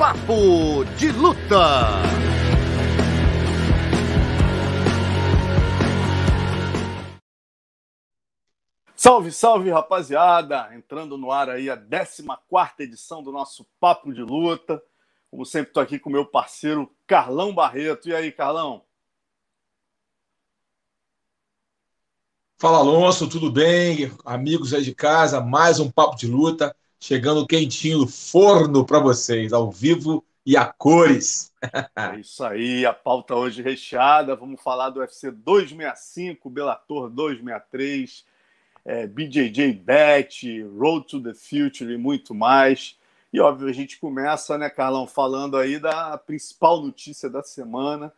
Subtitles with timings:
[0.00, 2.00] Papo de Luta.
[8.96, 10.74] Salve, salve, rapaziada!
[10.74, 12.38] Entrando no ar aí a 14
[12.78, 14.82] edição do nosso Papo de Luta.
[15.30, 18.08] Como sempre, estou aqui com meu parceiro Carlão Barreto.
[18.08, 18.82] E aí, Carlão?
[22.56, 24.10] Fala, Alonso, tudo bem?
[24.24, 29.70] Amigos aí de casa, mais um Papo de Luta, chegando quentinho forno para vocês, ao
[29.70, 31.50] vivo e a cores.
[31.96, 34.36] É isso aí, a pauta hoje recheada.
[34.36, 38.24] Vamos falar do UFC 265, Bellator 263,
[38.84, 42.98] é, BJJ Bet, Road to the Future e muito mais.
[43.32, 48.12] E óbvio, a gente começa, né, Carlão, falando aí da principal notícia da semana.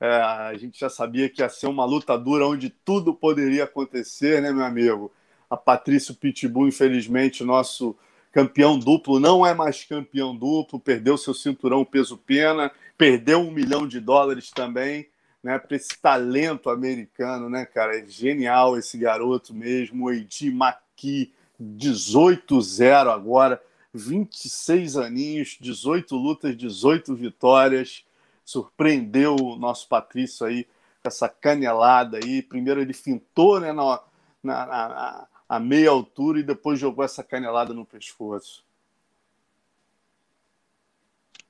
[0.00, 4.42] É, a gente já sabia que ia ser uma luta dura onde tudo poderia acontecer,
[4.42, 5.12] né, meu amigo?
[5.48, 7.96] A Patrício Pitbull, infelizmente, nosso
[8.34, 12.68] campeão duplo, não é mais campeão duplo, perdeu seu cinturão peso-pena,
[12.98, 15.08] perdeu um milhão de dólares também,
[15.40, 17.96] né, para esse talento americano, né, cara?
[17.96, 23.62] É genial esse garoto mesmo, o Maki, 18-0 agora
[23.92, 28.04] 26 aninhos, 18 lutas, 18 vitórias.
[28.44, 32.42] Surpreendeu o nosso Patrício aí com essa canelada aí.
[32.42, 34.00] Primeiro ele fintou né, na,
[34.42, 38.64] na, na a meia altura e depois jogou essa canelada no pescoço.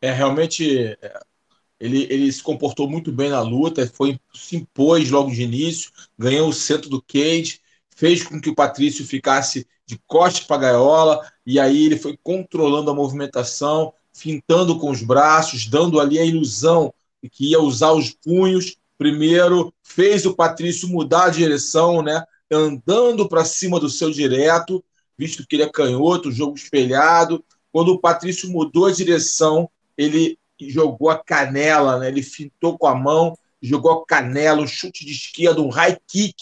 [0.00, 1.20] É, realmente é,
[1.78, 6.48] ele, ele se comportou muito bem na luta, foi, se impôs logo de início, ganhou
[6.48, 7.60] o centro do cage,
[7.94, 12.18] fez com que o Patrício ficasse de costas para a gaiola, e aí ele foi
[12.22, 16.92] controlando a movimentação, fintando com os braços, dando ali a ilusão
[17.30, 18.76] que ia usar os punhos.
[18.96, 22.22] Primeiro, fez o Patrício mudar a direção, né?
[22.54, 24.82] Andando para cima do seu direto,
[25.16, 27.44] visto que ele é canhoto, jogo espelhado.
[27.72, 32.08] Quando o Patrício mudou a direção, ele jogou a canela, né?
[32.08, 36.34] ele fintou com a mão, jogou a canela, um chute de esquerda, um high kick,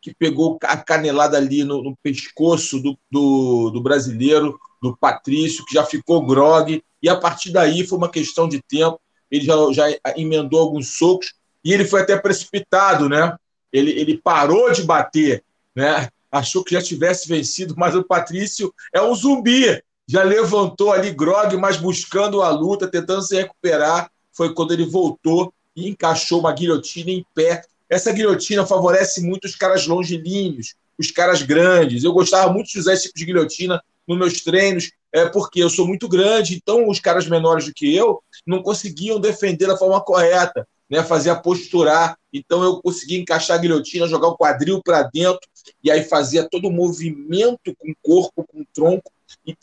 [0.00, 5.74] que pegou a canelada ali no, no pescoço do, do, do, brasileiro, do Patrício, que
[5.74, 9.84] já ficou grog, e a partir daí foi uma questão de tempo, ele já, já
[10.16, 11.34] emendou alguns socos,
[11.64, 13.36] e ele foi até precipitado, né?
[13.72, 15.44] Ele, ele parou de bater,
[15.78, 16.08] né?
[16.30, 21.56] Achou que já tivesse vencido, mas o Patrício é um zumbi, já levantou ali grog,
[21.56, 24.10] mas buscando a luta, tentando se recuperar.
[24.32, 29.56] Foi quando ele voltou e encaixou uma guilhotina em pé essa guilhotina favorece muito os
[29.56, 32.04] caras longilíneos, os caras grandes.
[32.04, 35.70] Eu gostava muito de usar esse tipo de guilhotina nos meus treinos, é, porque eu
[35.70, 40.00] sou muito grande, então os caras menores do que eu não conseguiam defender da forma
[40.02, 42.16] correta, né, fazia posturar.
[42.32, 45.48] Então eu conseguia encaixar a guilhotina, jogar o quadril para dentro,
[45.82, 49.10] e aí fazia todo o movimento com o corpo, com o tronco,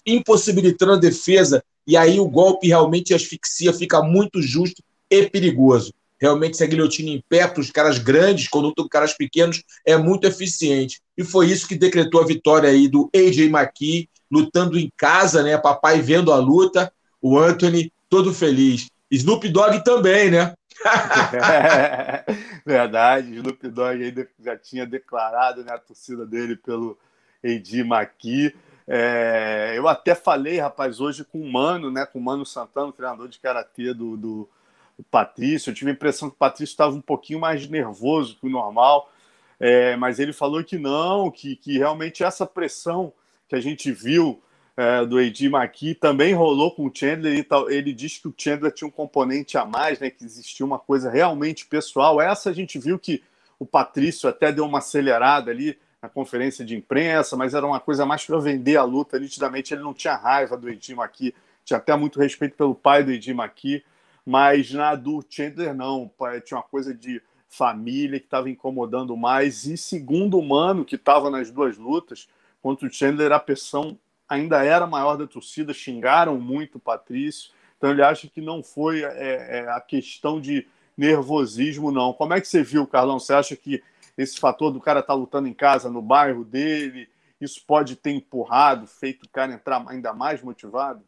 [0.05, 1.63] impossibilitando a defesa.
[1.87, 5.93] E aí o golpe realmente asfixia, fica muito justo e perigoso.
[6.19, 10.25] Realmente, essa guilhotina em pé para os caras grandes, quando lutam caras pequenos, é muito
[10.25, 11.01] eficiente.
[11.17, 15.57] E foi isso que decretou a vitória aí do AJ McKee, lutando em casa, né?
[15.57, 18.87] Papai vendo a luta, o Anthony todo feliz.
[19.11, 20.53] Snoop Dogg também, né?
[22.65, 26.97] verdade, Snoop Dogg já tinha declarado né, a torcida dele pelo
[27.43, 28.55] AJ McKee.
[28.87, 32.05] É, eu até falei, rapaz, hoje com o Mano, né?
[32.05, 34.49] Com o Mano Santana, treinador de karatê do, do
[34.97, 35.69] o Patrício.
[35.69, 39.11] Eu tive a impressão que o Patrício estava um pouquinho mais nervoso que o normal,
[39.59, 43.11] é, mas ele falou que não, que, que realmente essa pressão
[43.47, 44.41] que a gente viu
[44.77, 47.33] é, do Edi Maqui também rolou com o Chandler.
[47.33, 50.79] Ele, ele disse que o Chandler tinha um componente a mais, né, que existia uma
[50.79, 52.21] coisa realmente pessoal.
[52.21, 53.23] Essa a gente viu que
[53.57, 58.05] o Patrício até deu uma acelerada ali na conferência de imprensa, mas era uma coisa
[58.05, 59.17] mais para vender a luta.
[59.17, 61.33] Nitidamente ele não tinha raiva do Edi Maqui,
[61.63, 63.83] tinha até muito respeito pelo pai do Edi Maqui.
[64.25, 66.11] Mas na do Chandler, não.
[66.43, 69.65] Tinha uma coisa de família que estava incomodando mais.
[69.65, 72.27] E segundo o Mano, que estava nas duas lutas,
[72.61, 77.51] contra o Chandler, a pressão ainda era maior da torcida, xingaram muito o Patrício.
[77.77, 80.67] Então ele acha que não foi é, é, a questão de
[80.97, 82.13] nervosismo, não.
[82.13, 83.19] Como é que você viu, Carlão?
[83.19, 83.83] Você acha que
[84.17, 88.11] esse fator do cara estar tá lutando em casa, no bairro dele, isso pode ter
[88.11, 91.03] empurrado, feito o cara entrar ainda mais motivado?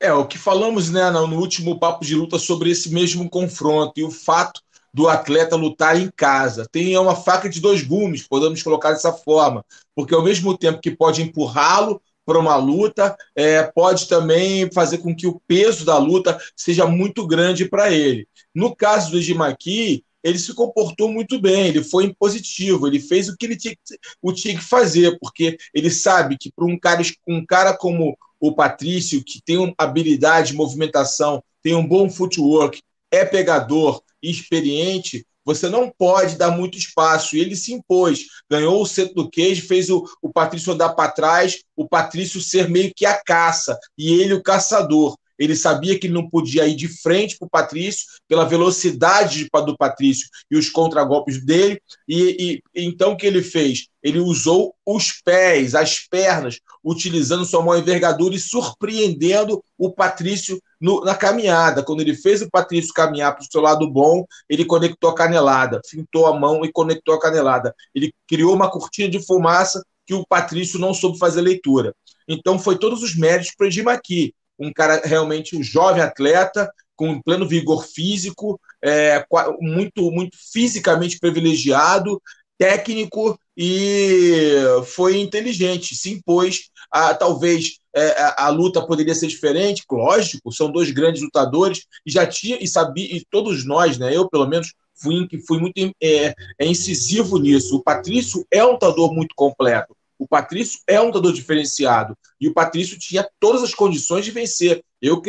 [0.00, 4.02] É, o que falamos né, no último papo de luta sobre esse mesmo confronto e
[4.02, 4.60] o fato
[4.94, 6.68] do atleta lutar em casa.
[6.70, 10.92] Tem uma faca de dois gumes, podemos colocar dessa forma, porque ao mesmo tempo que
[10.92, 16.38] pode empurrá-lo para uma luta, é, pode também fazer com que o peso da luta
[16.56, 18.26] seja muito grande para ele.
[18.54, 23.36] No caso do Edimaqui, ele se comportou muito bem, ele foi positivo, ele fez o
[23.36, 23.76] que ele tinha,
[24.22, 28.54] o tinha que fazer, porque ele sabe que para um cara, um cara como o
[28.54, 32.80] Patrício, que tem habilidade de movimentação, tem um bom footwork,
[33.10, 37.36] é pegador, experiente, você não pode dar muito espaço.
[37.36, 41.12] E ele se impôs, ganhou o centro do queijo, fez o, o Patrício andar para
[41.12, 45.16] trás, o Patrício ser meio que a caça, e ele o caçador.
[45.38, 49.76] Ele sabia que ele não podia ir de frente para o Patrício, pela velocidade do
[49.76, 51.80] Patrício e os contragolpes dele.
[52.08, 53.86] E, e então o que ele fez?
[54.02, 61.00] Ele usou os pés, as pernas, utilizando sua mão envergadura e surpreendendo o Patrício no,
[61.00, 61.82] na caminhada.
[61.82, 65.80] Quando ele fez o Patrício caminhar para o seu lado bom, ele conectou a canelada,
[65.88, 67.74] fintou a mão e conectou a canelada.
[67.94, 71.94] Ele criou uma cortina de fumaça que o Patrício não soube fazer leitura.
[72.28, 74.34] Então, foi todos os méritos para o Edim aqui.
[74.58, 79.24] Um cara realmente um jovem atleta, com pleno vigor físico, é,
[79.60, 82.20] muito, muito fisicamente privilegiado,
[82.58, 84.52] técnico e
[84.86, 86.70] foi inteligente, se impôs.
[86.90, 92.10] A, talvez é, a, a, luta poderia ser diferente, lógico, são dois grandes lutadores e
[92.10, 94.16] já tinha e sabia e todos nós, né?
[94.16, 97.76] Eu pelo menos fui fui muito é, é incisivo nisso.
[97.76, 99.96] O Patrício é um lutador muito completo.
[100.24, 104.82] O Patrício é um lutador diferenciado e o Patrício tinha todas as condições de vencer.
[105.02, 105.20] Eu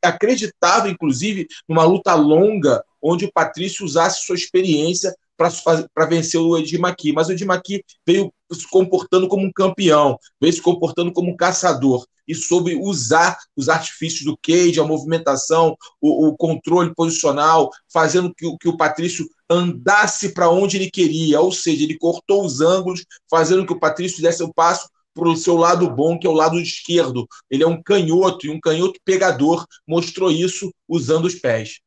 [0.00, 6.78] acreditava, inclusive, numa luta longa onde o Patrício usasse sua experiência para vencer o Edir
[6.78, 7.12] Maqui.
[7.12, 11.36] Mas o Edir Maqui veio se comportando como um campeão, veio se comportando como um
[11.36, 18.32] caçador e soube usar os artifícios do cage, a movimentação, o, o controle posicional, fazendo
[18.32, 23.04] que, que o Patrício andasse para onde ele queria, ou seja, ele cortou os ângulos,
[23.30, 26.34] fazendo que o Patrício desse o passo para o seu lado bom, que é o
[26.34, 27.26] lado esquerdo.
[27.48, 31.78] Ele é um canhoto e um canhoto pegador, mostrou isso usando os pés.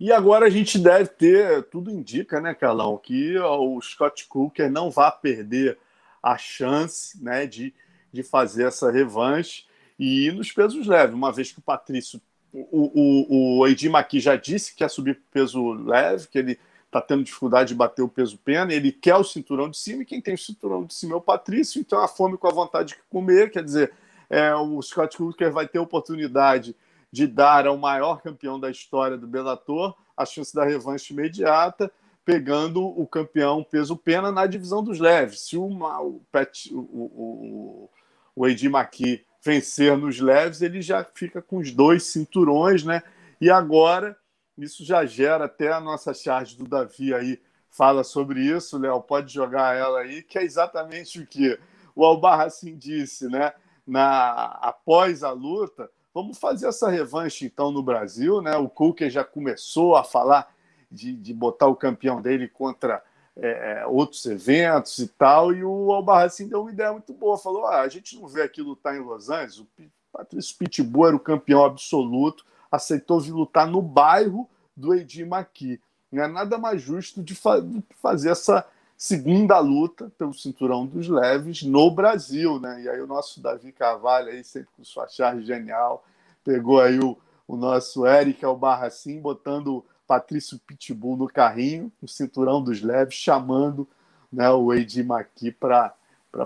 [0.00, 4.90] E agora a gente deve ter, tudo indica, né, Carlão, que o Scott Cooker não
[4.90, 5.76] vai perder
[6.22, 7.74] a chance né, de,
[8.12, 9.64] de fazer essa revanche
[9.98, 12.20] e ir nos pesos leves, uma vez que o Patrício,
[12.52, 17.68] o, o, o já disse que quer subir peso leve, que ele está tendo dificuldade
[17.68, 20.38] de bater o peso pena, ele quer o cinturão de cima, e quem tem o
[20.38, 23.62] cinturão de cima é o Patrício, então a fome com a vontade de comer, quer
[23.62, 23.92] dizer,
[24.30, 26.74] é, o Scott Cooker vai ter oportunidade
[27.12, 31.90] de dar ao maior campeão da história do Bellator a chance da revanche imediata,
[32.24, 35.40] pegando o campeão peso pena na divisão dos leves.
[35.48, 37.90] Se o, Pet, o, o,
[38.36, 43.02] o Eddie Maqui vencer nos leves, ele já fica com os dois cinturões, né?
[43.40, 44.16] E agora
[44.58, 47.40] isso já gera até a nossa charge do Davi aí
[47.70, 51.58] fala sobre isso, Léo, pode jogar ela aí, que é exatamente o que
[51.94, 53.52] o Albarracin disse, né?
[53.86, 55.90] Na após a luta,
[56.20, 58.56] Vamos fazer essa revanche então no Brasil, né?
[58.56, 60.52] O Cooker já começou a falar
[60.90, 63.00] de, de botar o campeão dele contra
[63.36, 67.82] é, outros eventos e tal, e o Albarracin deu uma ideia muito boa, falou: ah,
[67.82, 69.68] a gente não vê aqui lutar em Los Angeles, o
[70.10, 75.80] Patrício Pitbull era o campeão absoluto, aceitou lutar no bairro do Edir Maqui.
[76.10, 77.62] Não é nada mais justo de, fa
[78.00, 82.82] fazer essa segunda luta pelo cinturão dos leves no Brasil, né?
[82.82, 86.04] E aí o nosso Davi Carvalho aí sempre com sua charge genial
[86.44, 92.80] pegou aí o, o nosso Eric Albarracin botando Patrício Pitbull no carrinho, no cinturão dos
[92.80, 93.86] leves, chamando
[94.32, 95.94] né, o Eddie Maqui para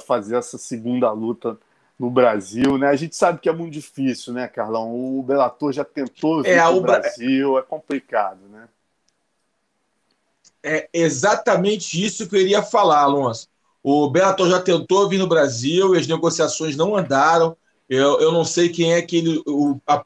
[0.04, 1.56] fazer essa segunda luta
[2.02, 2.88] no Brasil, né?
[2.88, 4.92] A gente sabe que é muito difícil, né, Carlão?
[4.92, 8.68] O Bellator já tentou vir é, o Brasil, é complicado, né?
[10.64, 13.46] É exatamente isso que eu iria falar, Alonso.
[13.84, 17.56] O Bellator já tentou vir no Brasil e as negociações não andaram.
[17.88, 20.02] Eu, eu não sei quem é que ele, o, a,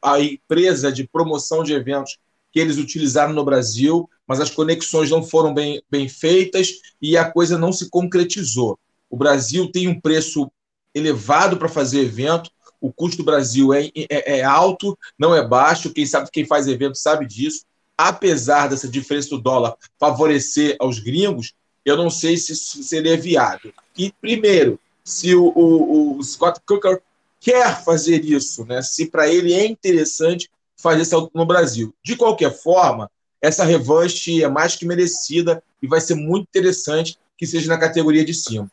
[0.00, 2.16] a empresa de promoção de eventos
[2.50, 6.70] que eles utilizaram no Brasil, mas as conexões não foram bem, bem feitas
[7.02, 8.78] e a coisa não se concretizou.
[9.10, 10.50] O Brasil tem um preço
[10.94, 15.92] elevado para fazer evento, o custo do Brasil é, é, é, alto, não é baixo.
[15.92, 17.64] Quem sabe quem faz evento sabe disso
[17.96, 23.72] apesar dessa diferença do dólar favorecer aos gringos, eu não sei se isso seria viável.
[23.96, 27.00] E, primeiro, se o, o, o Scott Cooker
[27.40, 28.82] quer fazer isso, né?
[28.82, 31.94] se para ele é interessante fazer isso no Brasil.
[32.02, 33.10] De qualquer forma,
[33.40, 38.24] essa revanche é mais que merecida e vai ser muito interessante que seja na categoria
[38.24, 38.70] de cima.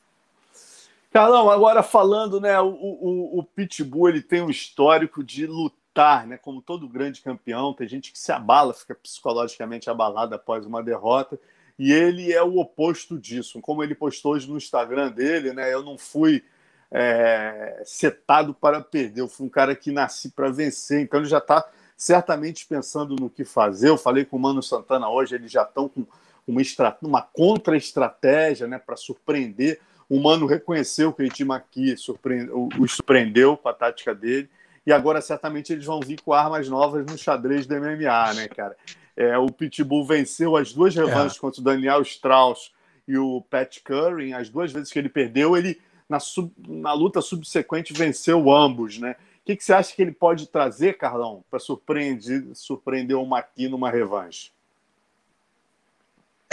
[1.11, 5.81] Carlão, agora falando, né, o, o, o Pitbull ele tem um histórico de lutar
[6.25, 6.37] né?
[6.37, 11.39] Como todo grande campeão, tem gente que se abala, fica psicologicamente abalada após uma derrota.
[11.77, 13.59] E ele é o oposto disso.
[13.61, 15.73] Como ele postou hoje no Instagram dele, né?
[15.73, 16.43] Eu não fui
[16.89, 21.01] é, setado para perder, eu fui um cara que nasci para vencer.
[21.01, 21.65] Então ele já está
[21.97, 23.89] certamente pensando no que fazer.
[23.89, 26.05] Eu falei com o Mano Santana hoje, eles já estão com
[26.47, 26.61] uma,
[27.01, 29.79] uma contra-estratégia né, para surpreender.
[30.11, 34.49] O Mano reconheceu que o Edim aqui surpreende, o, o surpreendeu com a tática dele.
[34.85, 38.75] E agora certamente eles vão vir com armas novas no xadrez do MMA, né, cara?
[39.15, 41.39] É, o Pitbull venceu as duas revanches é.
[41.39, 42.73] contra o Daniel Strauss
[43.07, 44.33] e o Pat Curry.
[44.33, 49.15] As duas vezes que ele perdeu, ele na, sub, na luta subsequente venceu ambos, né?
[49.41, 53.69] O que, que você acha que ele pode trazer, Carlão, para surpreender, surpreender o Maqui
[53.69, 54.51] numa revanche?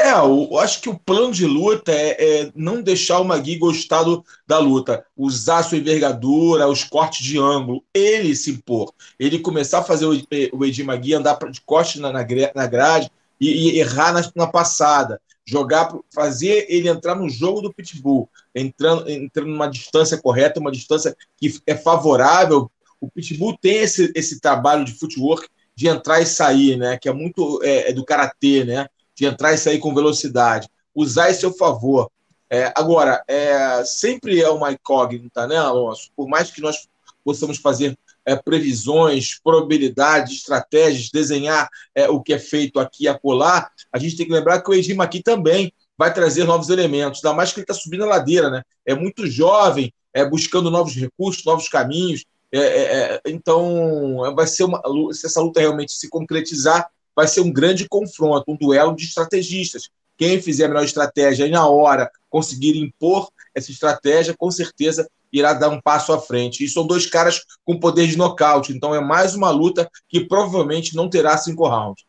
[0.00, 4.05] É, eu acho que o plano de luta é, é não deixar o Magui gostar
[4.05, 9.81] do, da luta, usar sua envergadura, os cortes de ângulo, ele se impor, ele começar
[9.81, 10.12] a fazer o,
[10.52, 15.21] o Edi Magui andar de costas na, na grade e, e errar na, na, passada,
[15.45, 21.17] jogar, fazer ele entrar no jogo do pitbull, entrando, entrando numa distância correta, uma distância
[21.37, 22.71] que é favorável.
[23.00, 26.99] O pitbull tem esse, esse trabalho de footwork de entrar e sair, né?
[26.99, 28.87] Que é muito é, é do karatê, né?
[29.18, 32.08] De entrar e sair com velocidade, usar em seu favor.
[32.48, 36.10] É, agora, é, sempre é uma incógnita, né, Alonso?
[36.16, 36.88] Por mais que nós
[37.25, 43.68] possamos fazer é, previsões, probabilidades, estratégias, desenhar é, o que é feito aqui e acolá,
[43.92, 47.37] a gente tem que lembrar que o Edim aqui também vai trazer novos elementos, ainda
[47.37, 48.62] mais que ele está subindo a ladeira, né?
[48.87, 52.25] É muito jovem, é buscando novos recursos, novos caminhos.
[52.52, 54.80] É, é então, vai ser uma,
[55.12, 59.90] se essa luta realmente se concretizar, vai ser um grande confronto, um duelo de estrategistas.
[60.16, 65.52] Quem fizer a melhor estratégia e na hora conseguir impor essa estratégia, com certeza irá
[65.52, 66.62] dar um passo à frente.
[66.62, 70.94] E são dois caras com poder de nocaute, então é mais uma luta que provavelmente
[70.94, 72.04] não terá cinco rounds.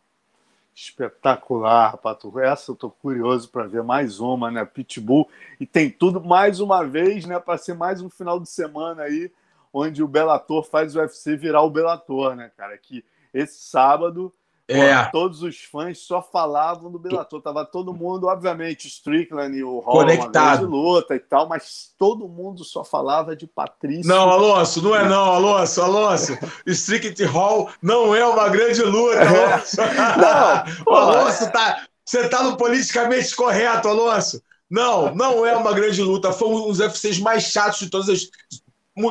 [0.75, 2.39] Espetacular, Pato.
[2.39, 4.63] Essa eu tô curioso para ver mais uma, né?
[4.63, 5.27] Pitbull.
[5.59, 7.39] E tem tudo mais uma vez, né?
[7.39, 9.31] Para ser mais um final de semana aí,
[9.73, 12.77] onde o Bellator faz o UFC virar o Bellator, né, cara?
[12.77, 14.31] Que esse sábado
[14.69, 15.03] é.
[15.05, 17.41] todos os fãs só falavam do Bellator.
[17.41, 20.59] Tava todo mundo, obviamente, Strickland e o Hall Conectado.
[20.59, 24.07] de luta e tal, mas todo mundo só falava de Patrício.
[24.07, 26.37] Não, Alonso, não é não, Alonso, Alonso.
[26.67, 29.27] Strickland e Hall não é uma grande luta, é.
[29.27, 29.77] Alonso.
[30.85, 34.41] Não, Alonso, tá, você tá no politicamente correto, Alonso.
[34.69, 36.31] Não, não é uma grande luta.
[36.31, 38.29] Foi um dos UFCs mais chatos de todos os,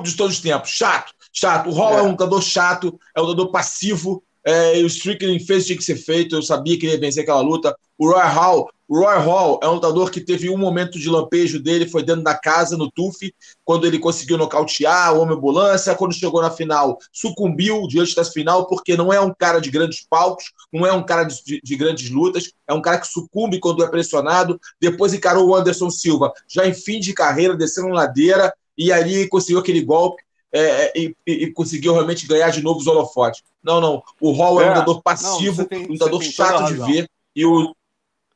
[0.02, 0.70] de todos os tempos.
[0.70, 1.68] Chato, chato.
[1.68, 5.64] O Hall é, é um lutador chato, é um lutador passivo, é, o Strickland fez
[5.64, 7.76] o que tinha que ser feito, eu sabia que ele ia vencer aquela luta.
[7.98, 11.60] O Roy Hall, o Roy Hall é um lutador que teve um momento de lampejo
[11.62, 13.30] dele, foi dentro da casa, no TUF,
[13.62, 18.96] quando ele conseguiu nocautear o Homem-Ambulância, quando chegou na final, sucumbiu diante da final, porque
[18.96, 22.08] não é um cara de grandes palcos, não é um cara de, de, de grandes
[22.08, 24.58] lutas, é um cara que sucumbe quando é pressionado.
[24.80, 29.58] Depois encarou o Anderson Silva, já em fim de carreira, descendo ladeira, e ali conseguiu
[29.58, 33.42] aquele golpe é, é, e, e, conseguiu realmente ganhar de novo os holofotes.
[33.62, 34.02] Não, não.
[34.20, 37.10] O Hall é, é um lutador passivo, tem, um lutador chato de ver.
[37.36, 37.74] E o,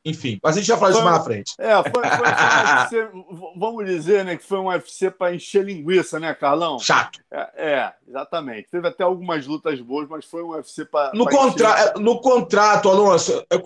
[0.05, 1.53] enfim, mas a gente já fala isso mais na frente.
[1.57, 3.09] É, foi, foi, foi um UFC,
[3.55, 6.77] vamos dizer, né, que foi um UFC para encher linguiça, né, Carlão?
[6.77, 7.19] Chato.
[7.31, 8.69] É, é, exatamente.
[8.69, 11.13] Teve até algumas lutas boas, mas foi um UFC para.
[11.13, 11.99] No, contra encher...
[11.99, 13.57] no contrato, Alonso, é,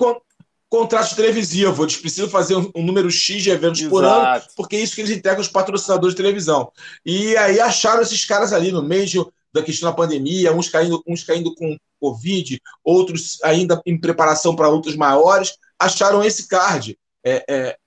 [0.69, 1.83] contrato televisivo.
[1.83, 3.89] Eles precisam fazer um, um número X de eventos Exato.
[3.89, 6.71] por ano, porque é isso que eles entregam aos patrocinadores de televisão.
[7.05, 11.23] E aí acharam esses caras ali no meio da questão da pandemia, uns caindo, uns
[11.23, 16.97] caindo com Covid, outros ainda em preparação para lutas maiores, acharam esse card.
[17.23, 17.77] É, é,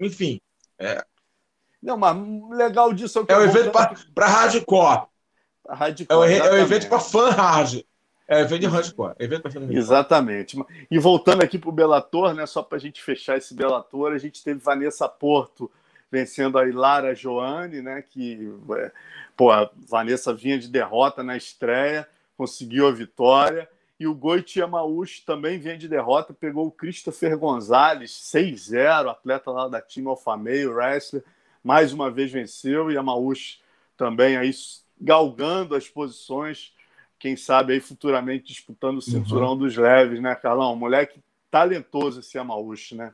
[0.00, 0.40] enfim.
[0.78, 1.04] É,
[1.82, 2.16] Não, mas
[2.50, 3.72] legal disso é o que É um evento
[4.14, 5.06] para hardcore.
[5.68, 6.06] hardcore.
[6.08, 7.82] É um, é um evento para fã hard.
[8.28, 9.14] É, evento de hardcore.
[9.18, 10.58] Evento Exatamente.
[10.90, 14.18] E voltando aqui para o Bellator, né, só para a gente fechar esse Bellator, a
[14.18, 15.70] gente teve Vanessa Porto
[16.10, 18.92] vencendo a Ilara Joane, né, que é,
[19.36, 23.68] pô, a Vanessa vinha de derrota na estreia, conseguiu a vitória.
[23.98, 29.68] E o Goiti Yamauchi também vinha de derrota, pegou o Christopher Gonzalez, 6-0, atleta lá
[29.68, 31.24] da time Alfa Meio, wrestler,
[31.64, 33.60] mais uma vez venceu, e Yamauchi
[33.96, 34.50] também aí
[35.00, 36.75] galgando as posições
[37.18, 39.58] quem sabe aí futuramente disputando o cinturão uhum.
[39.58, 40.76] dos leves, né, Carlão?
[40.76, 41.20] moleque
[41.50, 43.12] talentoso esse Amaúcho, né?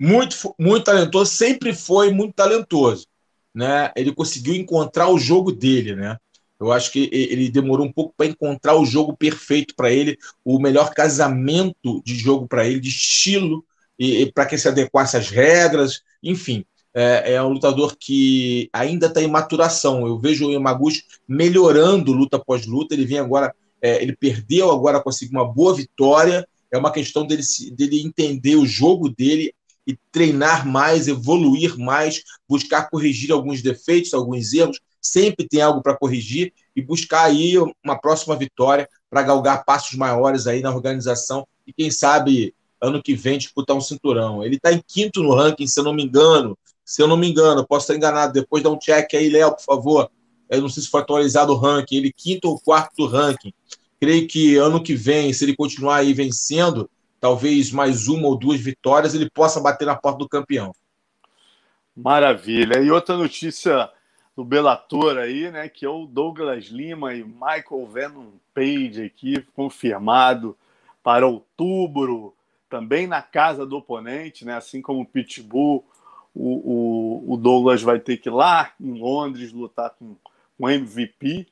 [0.00, 3.06] Muito, muito talentoso, sempre foi muito talentoso,
[3.54, 3.92] né?
[3.94, 6.18] Ele conseguiu encontrar o jogo dele, né?
[6.58, 10.58] Eu acho que ele demorou um pouco para encontrar o jogo perfeito para ele, o
[10.58, 13.64] melhor casamento de jogo para ele, de estilo,
[13.98, 16.64] e, e para que se adequasse às regras, enfim.
[16.94, 20.06] É, é um lutador que ainda está em maturação.
[20.06, 22.94] Eu vejo o Yamaguchi melhorando luta após luta.
[22.94, 26.46] Ele vem agora, é, ele perdeu agora, conseguiu uma boa vitória.
[26.70, 29.52] É uma questão dele, dele entender o jogo dele
[29.86, 34.80] e treinar mais, evoluir mais, buscar corrigir alguns defeitos, alguns erros.
[35.00, 40.46] Sempre tem algo para corrigir e buscar aí uma próxima vitória para galgar passos maiores
[40.46, 44.44] aí na organização e quem sabe ano que vem disputar um cinturão.
[44.44, 47.28] Ele está em quinto no ranking, se eu não me engano, se eu não me
[47.28, 48.32] engano, posso estar enganado.
[48.32, 50.10] Depois dá um check aí, Léo, por favor.
[50.50, 51.96] Eu não sei se foi atualizado o ranking.
[51.96, 53.52] Ele quinto ou quarto do ranking.
[54.00, 58.60] Creio que ano que vem, se ele continuar aí vencendo, talvez mais uma ou duas
[58.60, 60.74] vitórias, ele possa bater na porta do campeão.
[61.96, 62.80] Maravilha.
[62.80, 63.88] E outra notícia
[64.36, 70.56] do Bellator aí, né, que é o Douglas Lima e Michael Venom Page aqui, confirmado
[71.02, 72.34] para outubro,
[72.68, 75.84] também na casa do oponente, né, assim como o Pitbull
[76.34, 80.16] o, o, o, Douglas vai ter que ir lá em Londres lutar com
[80.58, 81.46] o MVP.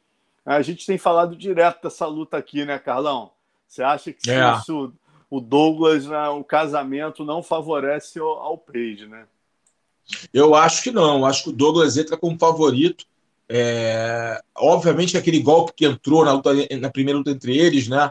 [0.44, 3.30] A gente tem falado direto dessa luta aqui, né, Carlão?
[3.68, 4.54] Você acha que é.
[4.56, 4.92] isso,
[5.30, 9.24] o Douglas, né, o casamento não favorece ao, ao Page, né?
[10.32, 11.24] Eu acho que não.
[11.24, 13.06] Acho que o Douglas entra como favorito.
[13.48, 14.42] É...
[14.56, 18.10] Obviamente, aquele golpe que entrou na, luta, na primeira luta entre eles, né?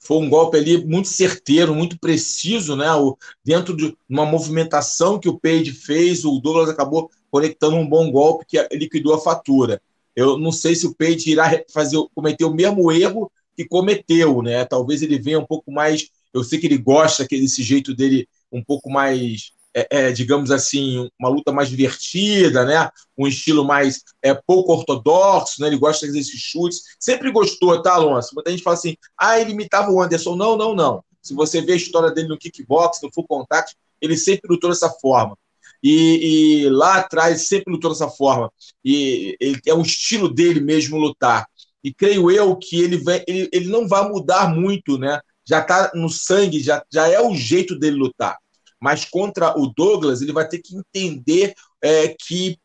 [0.00, 2.92] Foi um golpe ali muito certeiro, muito preciso, né?
[2.94, 8.10] O, dentro de uma movimentação que o Page fez, o Douglas acabou conectando um bom
[8.10, 9.82] golpe que liquidou a fatura.
[10.14, 14.64] Eu não sei se o Page irá fazer, cometer o mesmo erro que cometeu, né?
[14.64, 16.08] Talvez ele venha um pouco mais.
[16.32, 21.08] Eu sei que ele gosta desse jeito dele um pouco mais é, é, digamos assim,
[21.18, 22.90] uma luta mais divertida, né?
[23.16, 25.68] um estilo mais é, pouco ortodoxo, né?
[25.68, 26.82] ele gosta de fazer esses chutes.
[26.98, 28.34] Sempre gostou, tá, Alonso?
[28.34, 30.34] Muita gente fala assim, ah, ele imitava o Anderson.
[30.34, 31.04] Não, não, não.
[31.22, 34.90] Se você vê a história dele no kickbox, no full contact, ele sempre lutou dessa
[34.90, 35.36] forma.
[35.82, 38.50] E, e lá atrás sempre lutou dessa forma.
[38.84, 41.46] E ele, é o estilo dele mesmo lutar.
[41.84, 45.20] E creio eu que ele, vai, ele, ele não vai mudar muito, né?
[45.46, 48.36] Já está no sangue, já, já é o jeito dele lutar
[48.80, 52.58] mas contra o Douglas ele vai ter que entender é, que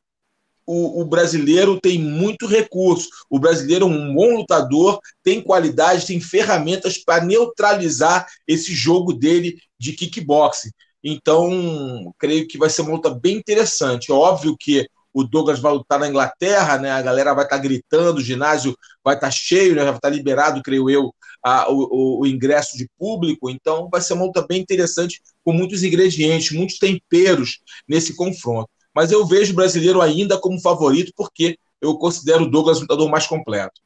[0.66, 3.10] o, o, brasileiro tem muito recurso.
[3.30, 9.58] O brasileiro é um bom lutador, tem qualidade, tem ferramentas para neutralizar esse jogo dele
[9.78, 10.72] de kickboxing.
[11.04, 14.10] Então, creio que vai ser uma luta bem interessante.
[14.10, 16.92] É óbvio que o Douglas vai lutar na Inglaterra, né?
[16.92, 19.84] A galera vai estar tá gritando, o ginásio vai estar tá cheio, né?
[19.84, 23.50] Vai estar tá liberado, creio eu, a, o, o, ingresso de público.
[23.50, 28.70] Então, vai ser uma luta bem interessante, com muitos ingredientes, muitos temperos nesse confronto.
[28.96, 33.10] Mas eu vejo o brasileiro ainda como favorito, porque eu considero o Douglas um lutador
[33.10, 33.82] mais completo.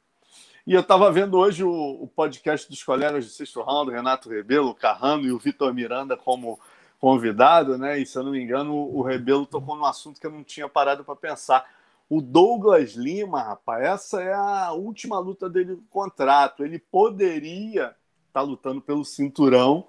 [0.66, 4.74] E eu estava vendo hoje o, o, podcast dos colegas de sexto round, Renato Rebelo,
[4.74, 6.60] Carrano e o Vitor Miranda como
[7.00, 7.98] convidado, né?
[7.98, 10.68] E se eu não me engano, o Rebelo tocou num assunto que eu não tinha
[10.68, 11.64] parado para pensar.
[12.08, 16.64] O Douglas Lima, rapaz, essa é a última luta dele no contrato.
[16.64, 17.96] Ele poderia estar
[18.32, 19.88] tá lutando pelo cinturão,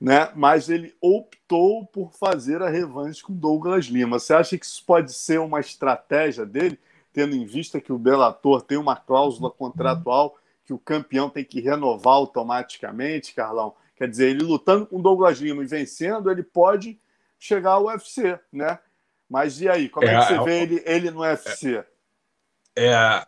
[0.00, 0.32] né?
[0.34, 4.18] Mas ele optou por fazer a revanche com Douglas Lima.
[4.18, 6.78] Você acha que isso pode ser uma estratégia dele,
[7.12, 11.60] tendo em vista que o Bellator tem uma cláusula contratual que o campeão tem que
[11.60, 13.74] renovar automaticamente, Carlão?
[13.96, 17.00] Quer dizer, ele lutando com Douglas Lima e vencendo, ele pode
[17.38, 18.78] chegar ao UFC, né?
[19.28, 21.84] Mas e aí, como é, é que você é, vê ele, ele no UFC?
[22.76, 23.26] É, é,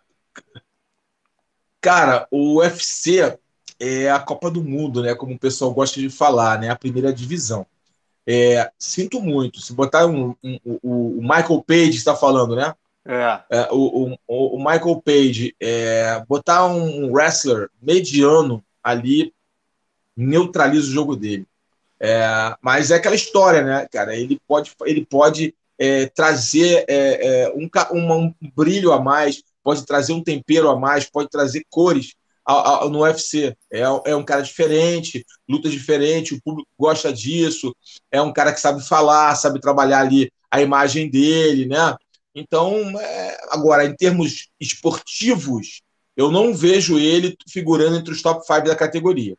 [1.81, 3.39] cara, o UFC
[3.79, 5.15] é a Copa do Mundo, né?
[5.15, 6.71] Como o pessoal gosta de falar, né?
[6.71, 7.67] A primeira divisão.
[8.27, 9.61] É, sinto muito.
[9.61, 12.75] Se botar um, um, um, o Michael Page está falando, né?
[13.05, 13.43] É.
[13.51, 19.35] é o, o, o, Michael Page é, botar um wrestler mediano ali
[20.17, 21.47] neutraliza o jogo dele.
[21.99, 24.15] É, mas é aquela história, né, cara?
[24.15, 27.71] Ele pode, ele pode é, trazer é, é um,
[28.12, 32.14] um, brilho a mais, pode trazer um tempero a mais, pode trazer cores
[32.45, 33.57] ao, ao, no UFC.
[33.73, 37.75] É, é um cara diferente, luta diferente, o público gosta disso.
[38.12, 41.97] É um cara que sabe falar, sabe trabalhar ali a imagem dele, né?
[42.35, 45.81] Então, é, agora, em termos esportivos,
[46.14, 49.35] eu não vejo ele figurando entre os top 5 da categoria.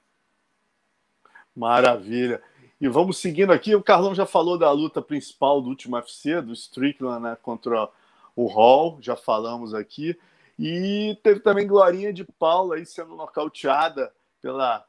[1.56, 2.42] Maravilha.
[2.82, 3.76] E vamos seguindo aqui.
[3.76, 7.88] O Carlão já falou da luta principal do último UFC, do Strickland né, contra
[8.36, 10.18] o Hall, já falamos aqui.
[10.58, 14.84] E teve também Glorinha de Paula aí sendo nocauteada pela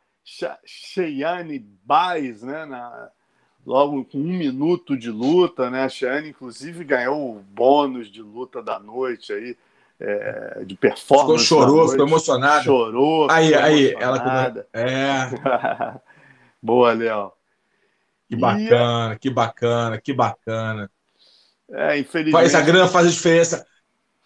[0.65, 2.65] Cheyenne Baez, né?
[2.65, 3.11] Na,
[3.67, 5.85] logo com um minuto de luta, né?
[5.85, 9.57] A Cheyenne, inclusive, ganhou o bônus de luta da noite aí,
[10.01, 11.45] é, de performance.
[11.45, 12.65] Ficou, chorou, ficou emocionada.
[12.65, 13.31] Chorou.
[13.31, 14.67] Aí, aí, emocionada.
[14.73, 14.91] ela.
[14.91, 16.01] É.
[16.63, 17.33] Boa, Léo.
[18.33, 19.19] Que bacana, e...
[19.19, 20.91] que bacana, que bacana.
[21.71, 22.33] É, infelizmente.
[22.33, 23.67] Faz a grana faz a diferença.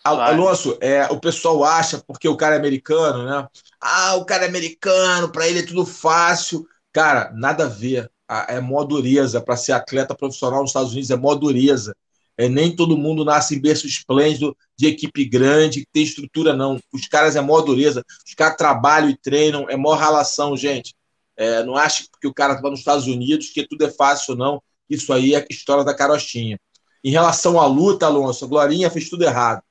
[0.04, 3.48] Alonso, é, o pessoal acha, porque o cara é americano, né?
[3.80, 6.64] Ah, o cara é americano, para ele é tudo fácil.
[6.92, 8.08] Cara, nada a ver.
[8.48, 9.40] É mó dureza.
[9.40, 11.96] Para ser atleta profissional nos Estados Unidos é mó dureza.
[12.38, 16.78] É, nem todo mundo nasce em berço esplêndido, de equipe grande, que tem estrutura, não.
[16.92, 18.04] Os caras é mó dureza.
[18.24, 20.94] Os caras trabalham e treinam, é mó relação, gente.
[21.36, 24.62] É, não acho que o cara está nos Estados Unidos que tudo é fácil, não.
[24.88, 26.58] Isso aí é a história da carochinha.
[27.04, 29.62] Em relação à luta, Alonso, a Glorinha fez tudo errado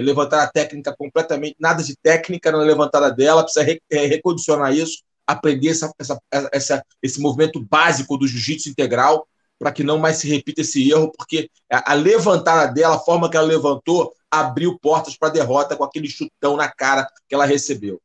[0.00, 5.02] levantar a técnica completamente, nada de técnica na levantada dela, precisa re, é, recondicionar isso,
[5.26, 6.18] aprender essa, essa,
[6.52, 9.26] essa, esse movimento básico do jiu-jitsu integral,
[9.58, 13.30] para que não mais se repita esse erro, porque a, a levantada dela, a forma
[13.30, 18.00] que ela levantou, abriu portas para derrota com aquele chutão na cara que ela recebeu.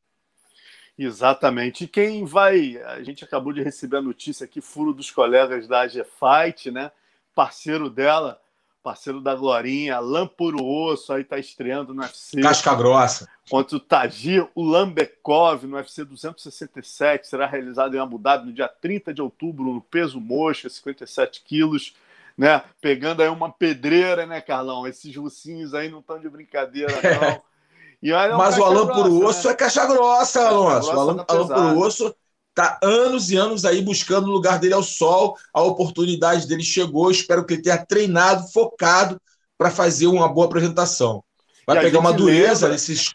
[0.98, 1.84] Exatamente.
[1.84, 2.78] E quem vai.
[2.86, 6.92] A gente acabou de receber a notícia aqui, furo dos colegas da AG Fight, né?
[7.36, 8.42] Parceiro dela,
[8.82, 12.42] parceiro da Glorinha, Lampuro Osso, aí tá estreando no UFC.
[12.42, 13.28] Casca Grossa.
[13.50, 19.14] Contra o Tagir Ulambekov no UFC 267, será realizado em Abu Dhabi no dia 30
[19.14, 21.94] de outubro, no peso mosca, 57 quilos,
[22.36, 22.64] né?
[22.82, 24.88] Pegando aí uma pedreira, né, Carlão?
[24.88, 27.42] Esses russinhos aí não estão de brincadeira, não.
[28.02, 29.54] E olha, Mas o Alan Puro Osso né?
[29.54, 30.88] é caixa grossa, Alonso.
[30.90, 32.16] O Alan, Alan Puro Osso
[32.58, 35.38] Está anos e anos aí buscando o lugar dele ao sol.
[35.54, 37.12] A oportunidade dele chegou.
[37.12, 39.22] Espero que ele tenha treinado, focado
[39.56, 41.24] para fazer uma boa apresentação.
[41.68, 43.14] Vai pegar uma dureza nesses.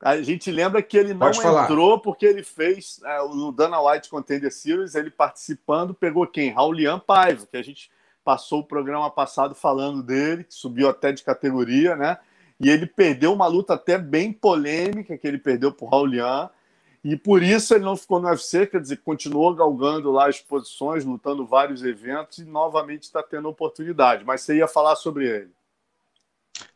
[0.00, 4.50] A gente lembra que ele não entrou porque ele fez é, no Dana White Contender
[4.50, 6.50] Series, ele participando, pegou quem?
[6.50, 7.90] Raulian Paiva, que a gente
[8.24, 12.16] passou o programa passado falando dele, que subiu até de categoria, né?
[12.62, 16.48] E ele perdeu uma luta até bem polêmica, que ele perdeu para o Raulian
[17.04, 21.04] e por isso ele não ficou no UFC, quer dizer, continuou galgando lá as posições,
[21.04, 24.24] lutando vários eventos e novamente está tendo oportunidade.
[24.24, 25.50] Mas você ia falar sobre ele.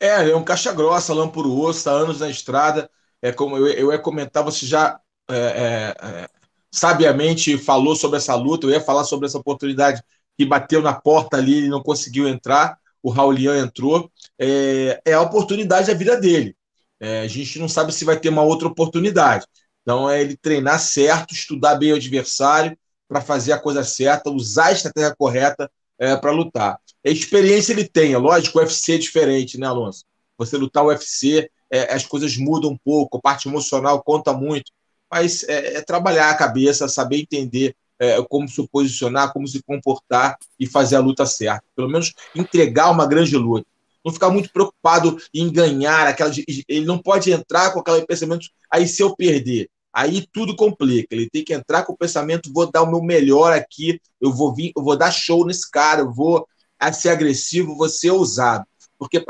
[0.01, 2.91] É, é um caixa grossa, lampuro osso, está anos na estrada.
[3.23, 4.99] É como eu, eu ia comentar, você já
[5.31, 6.29] é, é, é,
[6.73, 10.03] sabiamente falou sobre essa luta, eu ia falar sobre essa oportunidade
[10.37, 12.79] que bateu na porta ali e não conseguiu entrar.
[13.01, 14.11] O Raulian entrou.
[14.39, 16.57] É, é a oportunidade da vida dele.
[17.01, 19.47] É, a gente não sabe se vai ter uma outra oportunidade.
[19.83, 22.77] Então, é ele treinar certo, estudar bem o adversário
[23.09, 26.79] para fazer a coisa certa, usar a estratégia correta é, para lutar.
[27.05, 30.05] A experiência ele tem, é lógico, o UFC é diferente, né, Alonso?
[30.37, 34.73] Você lutar o UFC, é, as coisas mudam um pouco, a parte emocional conta muito,
[35.11, 40.37] mas é, é trabalhar a cabeça, saber entender é, como se posicionar, como se comportar
[40.59, 41.65] e fazer a luta certa.
[41.75, 43.67] Pelo menos entregar uma grande luta.
[44.07, 46.31] Não ficar muito preocupado em ganhar, aquela,
[46.69, 51.09] ele não pode entrar com aquele pensamento, aí se eu perder, aí tudo complica.
[51.11, 54.55] Ele tem que entrar com o pensamento: vou dar o meu melhor aqui, eu vou
[54.55, 56.47] vir, eu vou dar show nesse cara, eu vou
[56.93, 58.65] ser agressivo, vou ser ousado.
[58.97, 59.21] Porque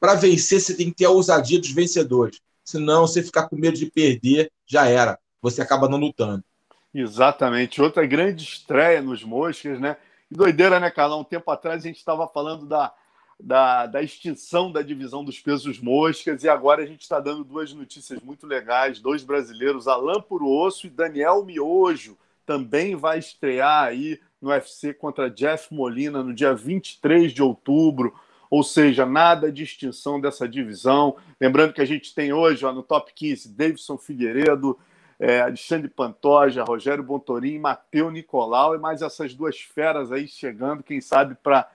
[0.00, 2.40] para vencer, você tem que ter a ousadia dos vencedores.
[2.64, 5.16] Senão, você ficar com medo de perder, já era.
[5.40, 6.42] Você acaba não lutando.
[6.92, 7.80] Exatamente.
[7.80, 9.96] Outra grande estreia nos Moscas, né?
[10.28, 11.20] E doideira, né, Carlão?
[11.20, 12.92] Um tempo atrás a gente estava falando da
[13.38, 17.72] da, da extinção da divisão dos pesos moscas e agora a gente está dando duas
[17.72, 19.00] notícias muito legais.
[19.00, 22.16] Dois brasileiros, Alain Puro Osso e Daniel Miojo,
[22.46, 28.14] também vai estrear aí no UFC contra Jeff Molina no dia 23 de outubro.
[28.50, 31.16] Ou seja, nada de extinção dessa divisão.
[31.40, 34.78] Lembrando que a gente tem hoje ó, no top 15 Davidson Figueiredo,
[35.18, 41.00] é, Alexandre Pantoja, Rogério Bontorim, Mateu Nicolau e mais essas duas feras aí chegando, quem
[41.00, 41.68] sabe, para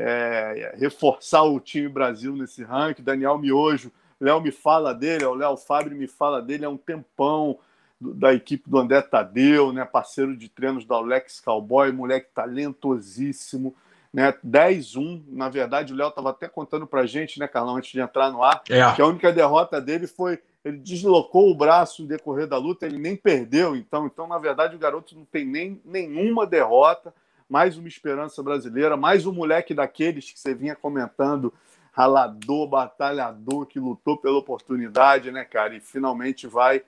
[0.00, 3.02] é, reforçar o time Brasil nesse ranking.
[3.02, 7.58] Daniel Miojo, Léo me fala dele, o Léo Fábio me fala dele há um tempão,
[8.00, 13.74] do, da equipe do André Tadeu, né, parceiro de treinos da Alex Cowboy, moleque talentosíssimo.
[14.12, 18.00] Né, 10-1, na verdade, o Léo estava até contando para gente, né, Carlão, antes de
[18.00, 18.92] entrar no ar, é.
[18.92, 22.98] que a única derrota dele foi ele deslocou o braço no decorrer da luta, ele
[22.98, 27.14] nem perdeu, então, então na verdade o garoto não tem nem nenhuma derrota,
[27.50, 31.52] mais uma esperança brasileira, mais um moleque daqueles que você vinha comentando,
[31.90, 35.74] ralador, batalhador, que lutou pela oportunidade, né, cara?
[35.74, 36.82] E finalmente vai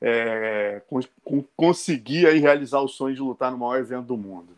[0.00, 0.80] é,
[1.54, 4.48] conseguir aí realizar o sonho de lutar no maior evento do mundo.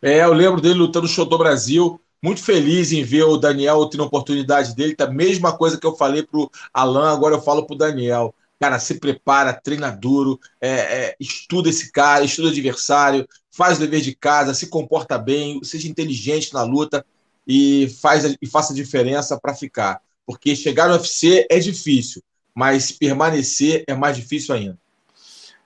[0.00, 2.00] É, eu lembro dele lutando no Show do Brasil.
[2.22, 4.94] Muito feliz em ver o Daniel tendo a oportunidade dele.
[4.94, 7.78] Tá a mesma coisa que eu falei para o Alan, agora eu falo para o
[7.78, 8.32] Daniel.
[8.60, 13.80] Cara, se prepara, treina duro, é, é, estuda esse cara, estuda o adversário, faz o
[13.80, 17.06] dever de casa, se comporta bem, seja inteligente na luta
[17.46, 20.02] e, faz, e faça diferença para ficar.
[20.26, 22.20] Porque chegar no UFC é difícil,
[22.52, 24.78] mas permanecer é mais difícil ainda.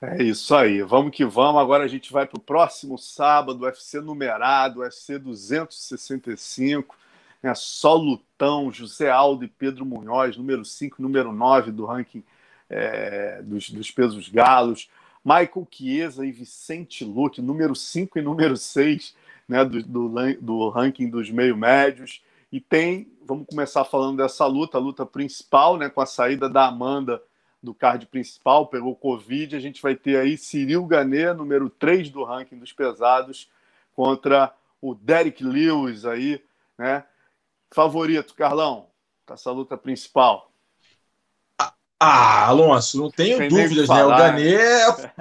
[0.03, 1.61] É isso aí, vamos que vamos.
[1.61, 6.95] Agora a gente vai para o próximo sábado, UFC numerado, UFC 265.
[7.43, 7.55] né?
[7.55, 12.23] Só Lutão, José Aldo e Pedro Munhoz, número 5 número 9 do ranking
[12.69, 14.89] é, dos, dos pesos galos.
[15.29, 19.15] Michael Chiesa e Vicente Luque, número 5 e número 6
[19.47, 22.23] né, do, do, do ranking dos meio-médios.
[22.51, 26.69] E tem, vamos começar falando dessa luta, a luta principal, né, com a saída da
[26.69, 27.23] Amanda
[27.63, 29.55] do card principal, pegou Covid.
[29.55, 33.51] A gente vai ter aí Cyril Gané, número 3 do ranking dos pesados,
[33.95, 36.43] contra o Derek Lewis aí,
[36.79, 37.05] né?
[37.71, 38.87] Favorito, Carlão,
[39.29, 40.48] essa luta principal.
[42.01, 44.05] Ah, Alonso, não tenho tem dúvidas, né?
[44.05, 44.59] O Ganê,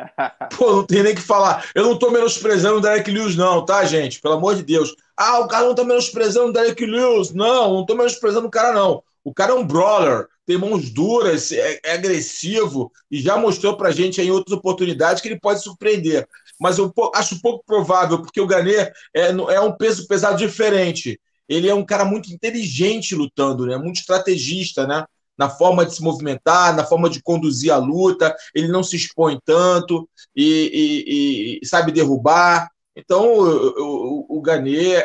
[0.55, 1.67] pô, não tem nem que falar.
[1.73, 4.21] Eu não tô menosprezando o Derek Lewis, não, tá, gente?
[4.21, 4.95] Pelo amor de Deus.
[5.15, 7.33] Ah, o cara não tá menosprezando o Derek Lewis.
[7.33, 9.01] Não, não tô menosprezando o cara, não.
[9.23, 13.91] O cara é um brawler, tem mãos duras, é, é agressivo e já mostrou pra
[13.91, 16.27] gente em outras oportunidades que ele pode surpreender.
[16.59, 21.19] Mas eu acho pouco provável, porque o Ganê é, é um peso pesado diferente.
[21.49, 23.77] Ele é um cara muito inteligente lutando, né?
[23.77, 25.05] Muito estrategista, né?
[25.37, 29.39] Na forma de se movimentar, na forma de conduzir a luta, ele não se expõe
[29.45, 32.69] tanto e, e, e sabe derrubar.
[32.95, 34.43] Então, o, o, o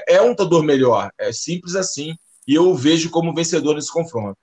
[0.08, 2.16] é um lutador melhor, é simples assim,
[2.48, 4.38] e eu o vejo como vencedor nesse confronto.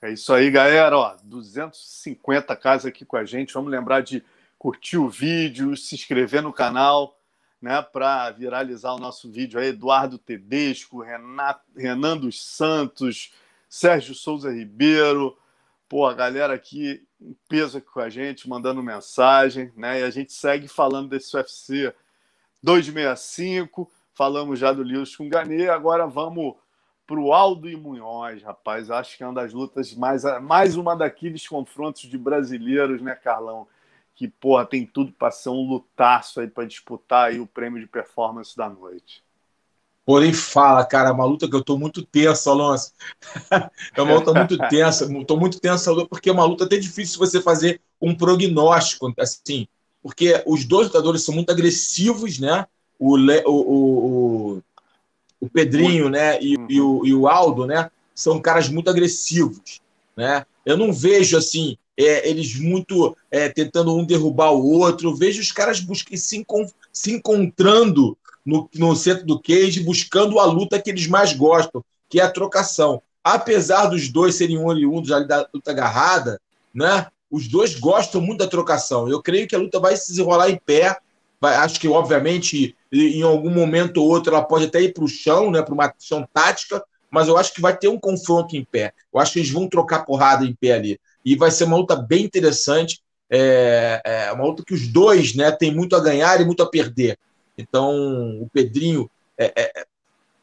[0.00, 0.96] É isso aí, galera.
[0.96, 3.52] Ó, 250 casas aqui com a gente.
[3.54, 4.22] Vamos lembrar de
[4.58, 7.18] curtir o vídeo, se inscrever no canal,
[7.60, 9.68] né, para viralizar o nosso vídeo aí.
[9.68, 13.32] Eduardo Tedesco, Renato, Renan dos Santos,
[13.68, 15.36] Sérgio Souza Ribeiro,
[15.88, 20.00] pô, a galera aqui em peso aqui com a gente, mandando mensagem, né?
[20.00, 21.94] E a gente segue falando desse UFC
[22.62, 26.54] 265, falamos já do Lewis com Ganê, agora vamos
[27.06, 28.90] para o Aldo e Munhoz, rapaz.
[28.90, 33.68] Acho que é uma das lutas mais, mais uma daqueles confrontos de brasileiros, né, Carlão?
[34.14, 37.86] Que, porra, tem tudo para ser um lutaço aí para disputar aí o prêmio de
[37.86, 39.25] performance da noite.
[40.06, 42.92] Porém, fala, cara, é uma luta que eu tô muito tenso, Alonso.
[43.92, 47.42] é uma luta muito tensa, tô muito tensa porque é uma luta até difícil você
[47.42, 49.66] fazer um prognóstico, assim,
[50.00, 52.66] porque os dois lutadores são muito agressivos, né?
[53.00, 54.62] O, o, o,
[55.40, 59.80] o Pedrinho, né, e, e, o, e o Aldo, né, são caras muito agressivos,
[60.16, 60.46] né?
[60.64, 65.10] Eu não vejo assim é, eles muito é, tentando um derrubar o outro.
[65.10, 66.46] Eu vejo os caras buscando, se,
[66.92, 68.16] se encontrando
[68.46, 72.30] no, no centro do cage, buscando a luta que eles mais gostam, que é a
[72.30, 73.02] trocação.
[73.24, 76.40] Apesar dos dois serem oriundos ali da luta agarrada,
[76.72, 77.08] né?
[77.28, 79.08] Os dois gostam muito da trocação.
[79.08, 80.96] Eu creio que a luta vai se desenrolar em pé.
[81.40, 85.08] Vai, acho que, obviamente, em algum momento ou outro, ela pode até ir para o
[85.08, 85.60] chão, né?
[85.60, 86.80] Para uma ação tática,
[87.10, 88.92] mas eu acho que vai ter um confronto em pé.
[89.12, 91.00] Eu acho que eles vão trocar porrada em pé ali.
[91.24, 93.00] E vai ser uma luta bem interessante.
[93.28, 96.70] É, é uma luta que os dois né, têm muito a ganhar e muito a
[96.70, 97.18] perder.
[97.56, 99.86] Então, o Pedrinho, é, é,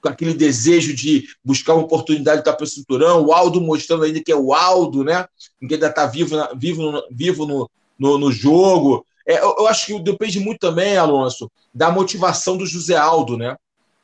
[0.01, 4.31] com aquele desejo de buscar uma oportunidade para o cinturão, o Aldo mostrando ainda que
[4.31, 5.25] é o Aldo, né?
[5.65, 9.05] Que ainda está vivo, vivo, vivo no, no, no jogo.
[9.25, 13.55] É, eu, eu, acho que depende muito também, Alonso, da motivação do José Aldo, né?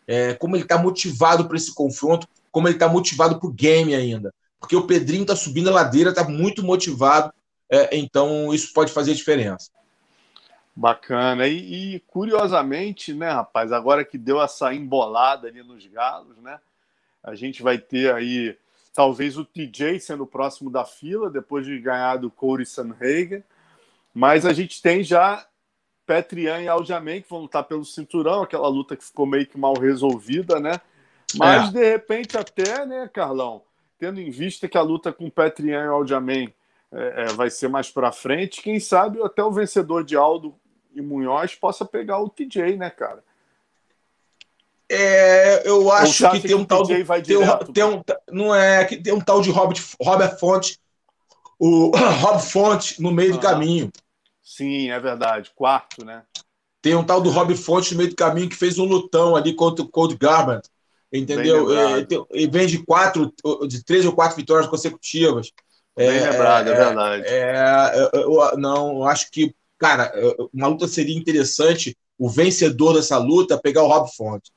[0.08, 3.94] É, como ele está motivado para esse confronto, como ele está motivado para o game
[3.94, 4.34] ainda.
[4.60, 7.32] Porque o Pedrinho está subindo a ladeira, está muito motivado,
[7.70, 9.70] é, então isso pode fazer diferença.
[10.80, 11.46] Bacana.
[11.46, 16.58] E, e, curiosamente, né, rapaz, agora que deu essa embolada ali nos galos, né?
[17.22, 18.58] A gente vai ter aí
[18.94, 23.44] talvez o TJ sendo o próximo da fila, depois de ganhar do Corey Sanhagen.
[24.14, 25.46] Mas a gente tem já
[26.06, 29.74] Petrian e Aljamain que vão lutar pelo cinturão, aquela luta que ficou meio que mal
[29.74, 30.80] resolvida, né?
[31.36, 31.72] Mas é.
[31.74, 33.64] de repente até, né, Carlão,
[34.00, 36.54] tendo em vista que a luta com Petrian e Aljamain
[36.90, 40.56] é, é, vai ser mais para frente, quem sabe até o vencedor de Aldo
[40.94, 43.24] e Munhoz possa pegar o TJ, né, cara?
[44.92, 47.04] É, eu acho que tem um tal de.
[47.04, 50.80] Vai tem, direto, tem um, não é que tem um tal de Robert, Robert Fonte,
[51.60, 53.92] o Rob Fonte no meio do caminho.
[54.42, 55.52] Sim, é verdade.
[55.56, 56.24] Quarto, né?
[56.82, 59.54] Tem um tal do Rob Fonte no meio do caminho que fez um lutão ali
[59.54, 60.68] contra o Cold Garbrandt.
[61.12, 61.68] Entendeu?
[62.32, 63.34] E, vem de quatro,
[63.68, 65.52] de três ou quatro vitórias consecutivas.
[65.96, 67.24] Bem é, lembrado, é, é verdade.
[67.28, 70.14] É, eu, eu, não, acho que cara,
[70.54, 74.52] uma luta seria interessante o vencedor dessa luta pegar o Rob Fonte.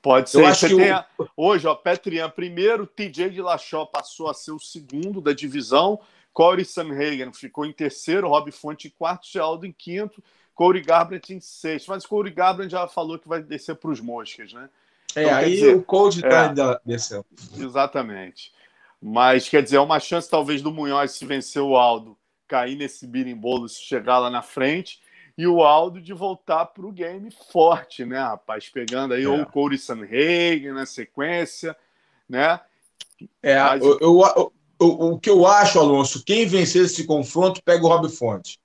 [0.00, 0.38] Pode ser.
[0.38, 1.28] Eu acho que tem o...
[1.36, 5.98] Hoje, ó, Petrian primeiro, TJ de Lachó passou a ser o segundo da divisão,
[6.32, 10.22] Corey Sanhagen ficou em terceiro, Rob Fonte em quarto, Geraldo em quinto,
[10.54, 11.88] Corey Garbrandt em sexto.
[11.88, 14.68] Mas Corey Garbrandt já falou que vai descer para os moscas, né?
[15.16, 17.24] É, então, aí dizer, o Cold está é, ainda descendo.
[17.58, 18.52] Exatamente.
[19.00, 23.06] Mas, quer dizer, é uma chance talvez do Munhoz se vencer o Aldo cair nesse
[23.06, 25.00] birimbolo se chegar lá na frente.
[25.38, 28.68] E o Aldo de voltar para o game forte, né, rapaz?
[28.70, 29.28] Pegando aí é.
[29.28, 31.76] ou o Corey Sanhagen na sequência,
[32.28, 32.58] né?
[33.42, 33.82] É, Mas...
[33.82, 38.08] eu, eu, eu, o que eu acho, Alonso, quem vencer esse confronto pega o Rob
[38.08, 38.58] Fonte.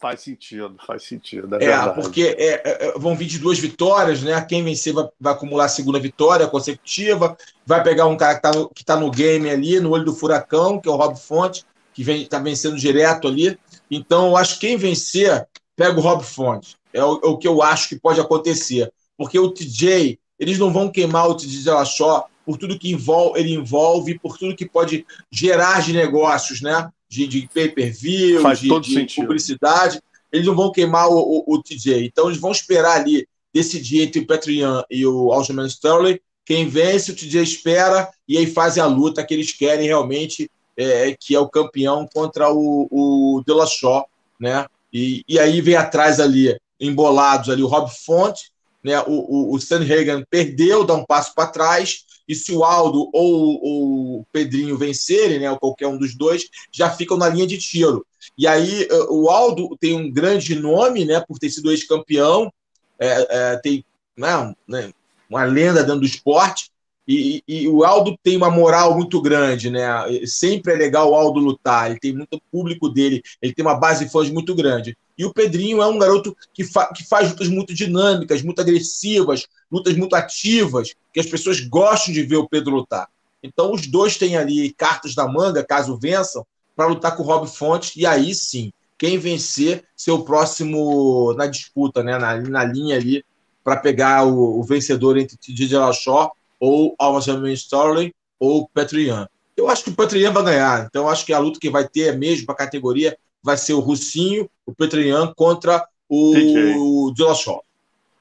[0.00, 1.56] Faz sentido, faz sentido.
[1.56, 4.38] É, é porque é, é, é, vão vir de duas vitórias, né?
[4.42, 8.52] Quem vencer vai, vai, acumular a segunda vitória consecutiva, vai pegar um cara que está
[8.52, 11.64] no, tá no game ali, no olho do furacão, que é o Rob Fonte,
[11.94, 13.58] que está vencendo direto ali.
[13.90, 16.76] Então, eu acho que quem vencer pega o Rob Fonte.
[16.92, 18.92] É o, é o, que eu acho que pode acontecer.
[19.16, 23.54] Porque o TJ, eles não vão queimar o TJ Dillashaw por tudo que envolve, ele
[23.54, 26.90] envolve, por tudo que pode gerar de negócios, né?
[27.08, 30.00] De, de pay-per-view, de, de publicidade.
[30.30, 32.04] Eles não vão queimar o, o, o, TJ.
[32.04, 36.18] Então, eles vão esperar ali decidir entre o Petrian e o Aljamain Sterling.
[36.44, 41.16] Quem vence, o TJ espera e aí fazem a luta que eles querem realmente, é,
[41.18, 44.08] que é o campeão contra o, o Dillashaw,
[44.40, 44.66] né?
[44.92, 48.50] E, e aí vem atrás ali, embolados ali, o Rob Font,
[48.82, 49.00] né?
[49.00, 54.26] O, o, o perdeu, dá um passo para trás, e se o Aldo ou o
[54.32, 58.04] Pedrinho vencerem, né, ou qualquer um dos dois, já ficam na linha de tiro.
[58.36, 62.50] E aí eh, o Aldo tem um grande nome, né, por ter sido ex-campeão,
[62.98, 63.84] é, é, tem
[64.16, 64.92] né, né
[65.28, 66.70] uma lenda dentro do esporte,
[67.06, 69.86] e, e, o Aldo tem uma moral muito grande, né?
[70.26, 74.04] Sempre é legal o Aldo lutar, ele tem muito público dele, ele tem uma base
[74.04, 74.96] de fãs muito grande.
[75.16, 79.46] E o Pedrinho é um garoto que, fa que faz lutas muito dinâmicas, muito agressivas,
[79.70, 83.08] lutas muito ativas, que as pessoas gostam de ver o Pedro lutar.
[83.42, 87.46] Então os dois têm ali cartas na manga, caso vençam, para lutar com o Rob
[87.46, 92.18] Fontes, e aí sim, quem vencer ser o próximo na disputa, né?
[92.18, 93.22] na, na linha ali,
[93.62, 99.28] para pegar o, o, vencedor entre Didier Lachó ou Aljamain Sterling ou Petrian.
[99.56, 100.86] Eu acho que o Petrian vai ganhar.
[100.86, 103.74] Então, acho que a luta que vai ter é mesmo para a categoria vai ser
[103.74, 107.64] o Russinho, o Petrian contra o Dillashaw.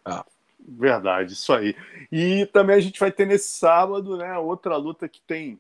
[0.06, 0.26] Ah.
[0.60, 1.76] Verdade, isso aí.
[2.12, 5.60] E também a gente vai ter nesse sábado, né, outra luta que tem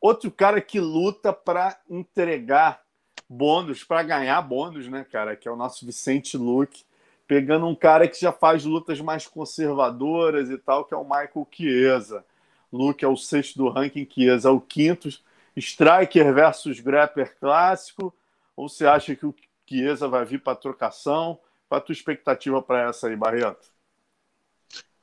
[0.00, 2.80] outro cara que luta para entregar
[3.28, 6.84] bônus, para ganhar bônus, né, cara, que é o nosso Vicente Luque,
[7.30, 11.46] pegando um cara que já faz lutas mais conservadoras e tal, que é o Michael
[11.48, 12.24] Chiesa.
[12.72, 15.08] Luke é o sexto do ranking, Chiesa é o quinto.
[15.56, 18.12] Striker versus Grappler clássico.
[18.56, 19.32] Ou você acha que o
[19.64, 21.38] Chiesa vai vir para trocação?
[21.68, 23.68] Qual a tua expectativa para essa aí, Barreto?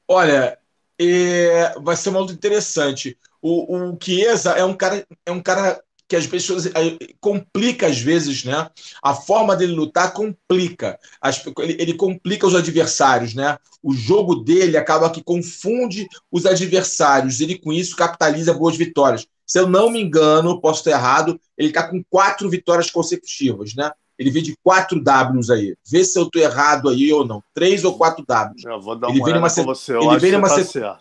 [0.06, 0.60] Olha,
[1.00, 1.80] é...
[1.80, 3.18] vai ser uma luta interessante.
[3.42, 6.72] O, o Chiesa é um cara, é um cara que as pessoas
[7.20, 8.70] complica às vezes, né?
[9.04, 10.98] A forma dele lutar complica.
[11.22, 13.58] As, ele, ele, complica os adversários, né?
[13.84, 17.42] O jogo dele acaba que confunde os adversários.
[17.42, 19.28] Ele com isso capitaliza boas vitórias.
[19.46, 23.92] Se eu não me engano, posso estar errado, ele está com quatro vitórias consecutivas, né?
[24.18, 25.76] Ele vem de quatro Ws aí.
[25.86, 27.44] Vê se eu estou errado aí ou não.
[27.54, 28.66] Três ou quatro Ws.
[28.66, 29.94] Eu vou dar uma ele vem numa, você.
[29.94, 30.98] Eu ele vem numa tá sequência.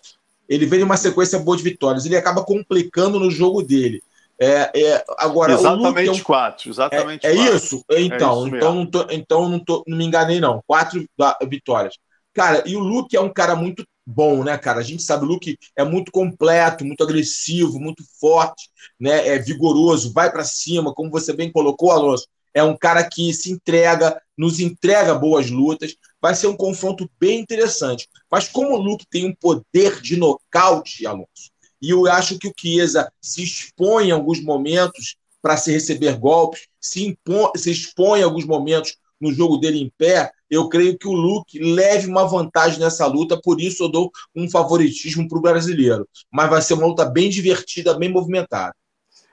[0.49, 2.05] Ele vem numa sequência boa de vitórias.
[2.05, 4.03] Ele acaba complicando no jogo dele.
[4.39, 6.71] É, é, agora, exatamente Luke, quatro.
[6.71, 7.83] Exatamente é, é isso?
[7.91, 10.63] Então, é isso então, não tô, então não, tô, não me enganei, não.
[10.67, 11.05] Quatro
[11.49, 11.95] vitórias.
[12.35, 14.81] Cara, e o Luke é um cara muito bom, né, cara?
[14.81, 18.69] A gente sabe, o Luke é muito completo, muito agressivo, muito forte,
[19.01, 19.27] né?
[19.27, 22.29] É vigoroso, vai para cima, como você bem colocou, Alonso.
[22.53, 25.95] É um cara que se entrega, nos entrega boas lutas.
[26.21, 28.09] Vai ser um confronto bem interessante.
[28.31, 32.55] Mas como o Luke tem um poder de nocaute, Alonso, e eu acho que o
[32.57, 37.17] Chiesa se expõe em alguns momentos para se receber golpes, se,
[37.57, 40.31] se expõe em alguns momentos no jogo dele em pé.
[40.51, 44.49] Eu creio que o Luke leve uma vantagem nessa luta, por isso eu dou um
[44.49, 46.09] favoritismo para o brasileiro.
[46.31, 48.75] Mas vai ser uma luta bem divertida, bem movimentada.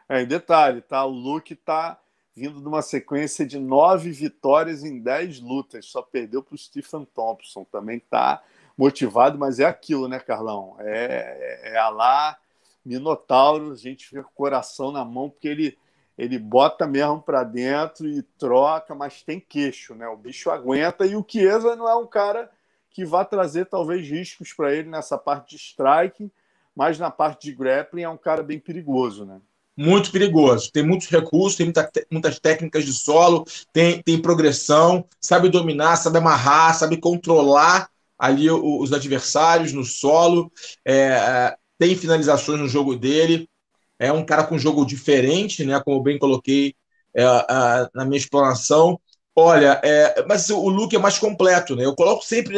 [0.10, 1.06] É, em detalhe, tá?
[1.06, 1.99] O Luke está
[2.36, 7.08] vindo de uma sequência de nove vitórias em dez lutas, só perdeu para o Stephen
[7.13, 7.63] Thompson.
[7.71, 8.41] Também está
[8.77, 10.75] motivado, mas é aquilo, né, Carlão?
[10.79, 12.38] É, é, é a lá
[12.86, 15.77] Minotauro, a gente fica com o coração na mão, porque ele,
[16.17, 20.07] ele bota mesmo para dentro e troca, mas tem queixo, né?
[20.07, 22.49] O bicho aguenta e o Chiesa não é um cara
[22.89, 26.30] que vai trazer talvez riscos para ele nessa parte de striking,
[26.76, 29.39] mas na parte de grappling é um cara bem perigoso, né?
[29.76, 30.71] Muito perigoso.
[30.71, 36.19] Tem muitos recursos, tem muita, muitas técnicas de solo, tem, tem progressão, sabe dominar, sabe
[36.19, 37.89] amarrar, sabe controlar
[38.24, 40.49] ali os adversários no solo,
[40.86, 43.49] é, é, tem finalizações no jogo dele,
[43.99, 45.78] é um cara com jogo diferente, né?
[45.84, 46.74] Como bem coloquei
[47.13, 48.97] é, a, na minha explanação.
[49.36, 51.84] Olha, é, mas o Luke é mais completo, né?
[51.84, 52.55] Eu coloco sempre,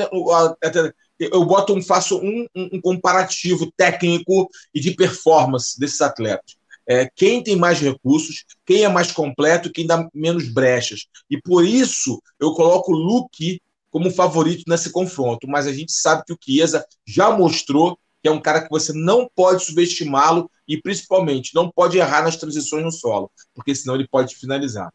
[1.19, 6.57] eu boto um, faço um, um comparativo técnico e de performance desses atletas.
[6.87, 11.07] É, quem tem mais recursos, quem é mais completo, quem dá menos brechas.
[11.27, 13.59] E por isso eu coloco o Luke
[13.95, 18.31] como favorito nesse confronto, mas a gente sabe que o Chiesa já mostrou que é
[18.31, 22.91] um cara que você não pode subestimá-lo e, principalmente, não pode errar nas transições no
[22.91, 24.91] solo, porque senão ele pode finalizar.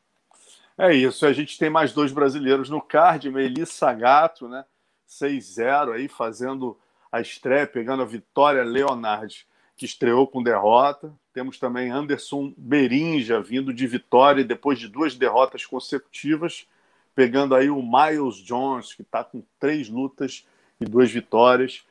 [0.77, 4.67] É isso, a gente tem mais dois brasileiros no card, Melissa Gato, né?
[5.09, 6.79] 6-0 aí, fazendo
[7.11, 9.47] a estreia, pegando a vitória Leonard,
[9.79, 11.11] que estreou com derrota.
[11.33, 16.67] Temos também Anderson Berinja, vindo de vitória depois de duas derrotas consecutivas,
[17.15, 20.47] pegando aí o Miles Jones, que está com três lutas
[20.81, 21.85] e duas vitórias.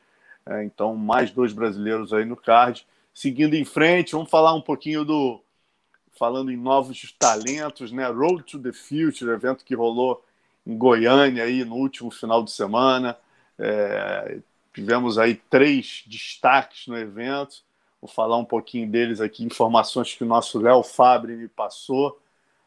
[0.46, 2.86] É, então, mais dois brasileiros aí no card.
[3.14, 5.40] Seguindo em frente, vamos falar um pouquinho do.
[6.18, 8.06] Falando em novos talentos, né?
[8.08, 10.22] Road to the Future, evento que rolou
[10.66, 13.16] em Goiânia aí no último final de semana.
[13.58, 14.38] É,
[14.74, 17.62] tivemos aí três destaques no evento.
[18.00, 22.20] Vou falar um pouquinho deles aqui, informações que o nosso Léo Fabre me passou.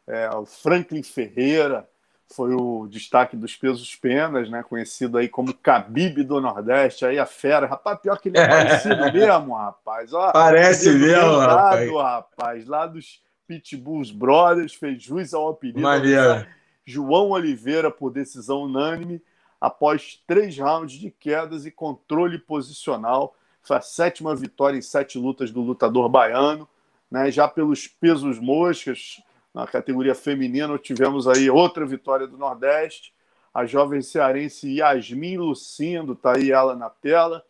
[0.05, 1.87] É, o Franklin Ferreira
[2.35, 4.63] foi o destaque dos pesos penas, né?
[4.63, 7.67] Conhecido aí como Khabib do Nordeste, aí a fera.
[7.67, 10.13] Rapaz, pior que ele é parecido mesmo, rapaz.
[10.13, 11.91] Ó, Parece mesmo, rapaz.
[11.91, 12.67] rapaz.
[12.67, 15.79] Lá dos Pitbulls Brothers, fez jus ao apelido.
[15.79, 16.45] Maneiro.
[16.85, 19.21] João Oliveira por decisão unânime,
[19.61, 23.35] após três rounds de quedas e controle posicional.
[23.61, 26.67] Foi a sétima vitória em sete lutas do lutador baiano.
[27.09, 27.31] Né?
[27.31, 29.21] Já pelos pesos moscas,
[29.53, 33.13] na categoria feminina, tivemos aí outra vitória do Nordeste.
[33.53, 37.45] A jovem cearense Yasmin Lucindo, está aí ela na tela,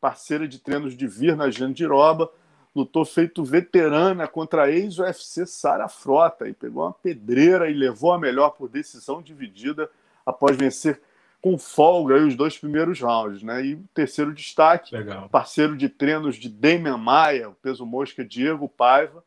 [0.00, 2.30] parceira de treinos de Virna Jandiroba
[2.76, 8.18] lutou feito veterana contra a ex-UFC Sara Frota e pegou uma pedreira e levou a
[8.18, 9.88] melhor por decisão dividida
[10.26, 11.00] após vencer
[11.40, 13.42] com folga os dois primeiros rounds.
[13.42, 13.64] Né?
[13.64, 15.26] E o terceiro destaque, Legal.
[15.30, 19.24] parceiro de treinos de Damian Maia, o peso mosca Diego Paiva,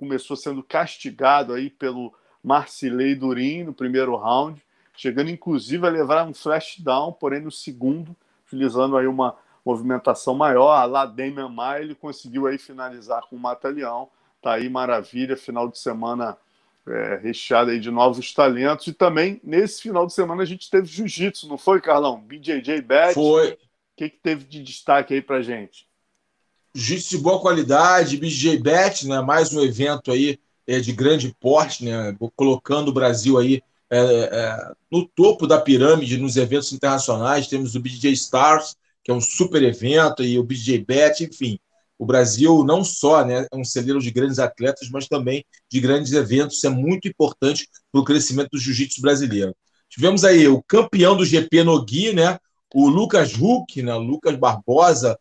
[0.00, 4.64] começou sendo castigado aí pelo Marcilei Durin no primeiro round,
[4.96, 10.82] chegando inclusive a levar um flash down, porém no segundo, utilizando aí uma movimentação maior.
[10.86, 14.08] Lá Damian Maia ele conseguiu aí finalizar com o Mata-Leão.
[14.40, 16.38] Tá aí maravilha, final de semana
[16.88, 18.86] é, recheado aí de novos talentos.
[18.86, 22.18] E também, nesse final de semana, a gente teve jiu-jitsu, não foi, Carlão?
[22.18, 23.12] BJJ Bet.
[23.12, 23.50] Foi.
[23.52, 23.58] O
[23.98, 25.86] que, que teve de destaque aí pra gente?
[26.74, 29.20] Jiu-jitsu de boa qualidade, BJJ Bet, né?
[29.20, 32.16] mais um evento aí é, de grande porte, né?
[32.36, 33.60] colocando o Brasil aí
[33.90, 37.48] é, é, no topo da pirâmide nos eventos internacionais.
[37.48, 41.58] Temos o BJJ Stars, que é um super evento, e o BJ Bet, enfim.
[41.98, 46.12] O Brasil não só né, é um celeiro de grandes atletas, mas também de grandes
[46.12, 46.58] eventos.
[46.58, 49.54] Isso é muito importante para o crescimento do jiu-jitsu brasileiro.
[49.88, 52.38] Tivemos aí o campeão do GP no Gui, né,
[52.72, 55.18] o Lucas Huck, né, Lucas Barbosa,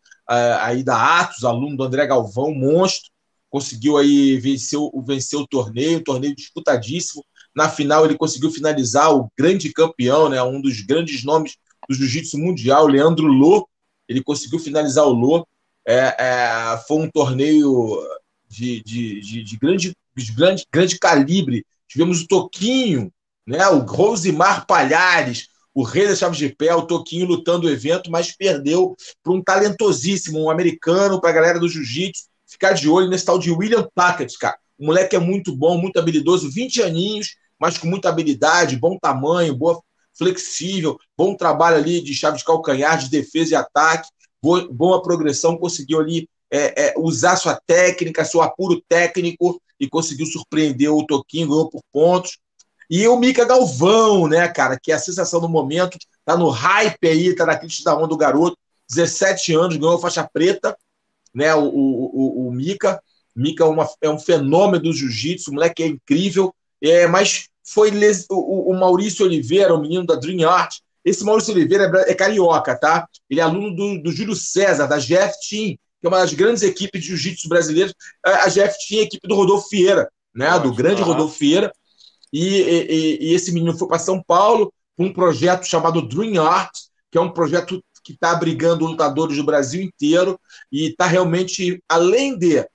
[0.62, 3.10] aí da Atos, aluno do André Galvão, monstro,
[3.50, 7.26] conseguiu aí vencer, vencer o torneio, torneio disputadíssimo.
[7.56, 11.58] Na final ele conseguiu finalizar o grande campeão, né, um dos grandes nomes
[11.88, 13.68] do jiu-jitsu mundial, Leandro Lô.
[14.08, 15.48] Ele conseguiu finalizar o Lô.
[15.88, 18.00] É, é, foi um torneio
[18.48, 21.66] de, de, de, de, grande, de grande, grande calibre.
[21.88, 23.12] Tivemos o Toquinho,
[23.48, 28.10] né, o Rosimar Palhares, o rei das chaves de pé, o Toquinho lutando o evento,
[28.10, 32.26] mas perdeu para um talentosíssimo, um americano, para a galera do jiu-jitsu.
[32.48, 34.58] Ficar de olho nesse tal de William Tackett, cara.
[34.78, 39.56] O moleque é muito bom, muito habilidoso, 20 aninhos, mas com muita habilidade, bom tamanho,
[39.56, 39.80] boa
[40.18, 44.10] flexível, bom trabalho ali de chave de calcanhar, de defesa e ataque,
[44.42, 50.26] boa, boa progressão, conseguiu ali é, é, usar sua técnica, seu apuro técnico e conseguiu
[50.26, 52.38] surpreender o Toquinho, ganhou por pontos.
[52.90, 57.08] E o Mica Galvão, né, cara, que é a sensação do momento, tá no hype
[57.08, 58.58] aí, tá na crítica da onda do garoto,
[58.90, 60.76] 17 anos, ganhou faixa preta,
[61.34, 63.00] né, o, o, o, o Mica.
[63.36, 67.92] Mica é, uma, é um fenômeno do jiu-jitsu, o moleque é incrível, é, mas foi
[67.92, 68.26] les...
[68.30, 70.78] o, o, Maurício Oliveira, o menino da Dream Art.
[71.06, 73.08] Esse Maurício Oliveira é, é carioca, tá?
[73.30, 76.64] Ele é aluno do, do Júlio César, da GF Team, que é uma das grandes
[76.64, 77.94] equipes de jiu-jitsu brasileiros.
[78.24, 80.58] A GF Team é a equipe do Rodolfo Vieira, né?
[80.60, 81.72] do grande Rodolfo Vieira.
[82.32, 86.72] E, e, e, esse menino foi para São Paulo com um projeto chamado Dream Art,
[87.12, 90.40] que é um projeto que está abrigando lutadores do Brasil inteiro
[90.72, 92.66] e está realmente, além de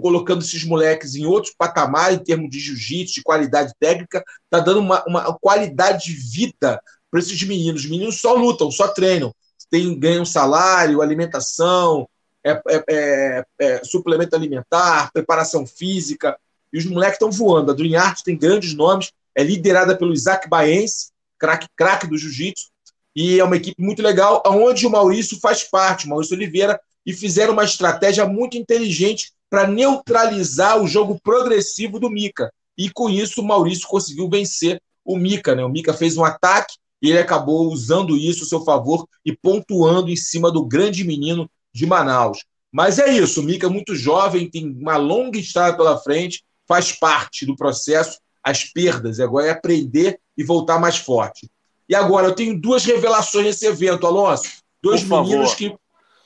[0.00, 4.80] colocando esses moleques em outros patamares em termos de jiu-jitsu, de qualidade técnica, tá dando
[4.80, 7.84] uma, uma qualidade de vida para esses meninos.
[7.84, 9.34] Os meninos só lutam, só treinam,
[9.70, 12.08] tem, ganham salário, alimentação,
[12.42, 16.36] é, é, é, é suplemento alimentar, preparação física,
[16.74, 17.70] e os moleques estão voando.
[17.70, 22.66] A Dream Art tem grandes nomes, é liderada pelo Isaac Baense, craque crack do jiu-jitsu,
[23.14, 27.12] e é uma equipe muito legal, onde o Maurício faz parte, o Maurício Oliveira, e
[27.12, 32.52] fizeram uma estratégia muito inteligente para neutralizar o jogo progressivo do Mika.
[32.76, 35.54] E com isso o Maurício conseguiu vencer o Mika.
[35.54, 35.64] Né?
[35.64, 40.10] O Mika fez um ataque e ele acabou usando isso a seu favor e pontuando
[40.10, 42.44] em cima do grande menino de Manaus.
[42.72, 46.92] Mas é isso, o Mica é muito jovem, tem uma longa estrada pela frente, faz
[46.92, 51.50] parte do processo, as perdas, agora é aprender e voltar mais forte.
[51.88, 54.44] E agora, eu tenho duas revelações nesse evento, Alonso.
[54.82, 55.56] Dois Por meninos favor.
[55.56, 55.76] que,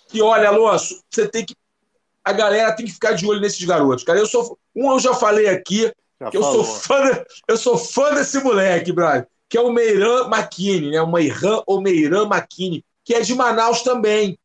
[0.09, 1.55] que, olha, Alonso, você tem que.
[2.25, 4.19] A galera tem que ficar de olho nesses garotos, cara.
[4.19, 4.59] Eu sou.
[4.75, 8.93] Um eu já falei aqui, já que eu sou, fã, eu sou fã desse moleque,
[8.93, 11.01] brother, que é o Meiran Makini, né?
[11.01, 14.39] O Meiran ou Meiran Makini, que é de Manaus também.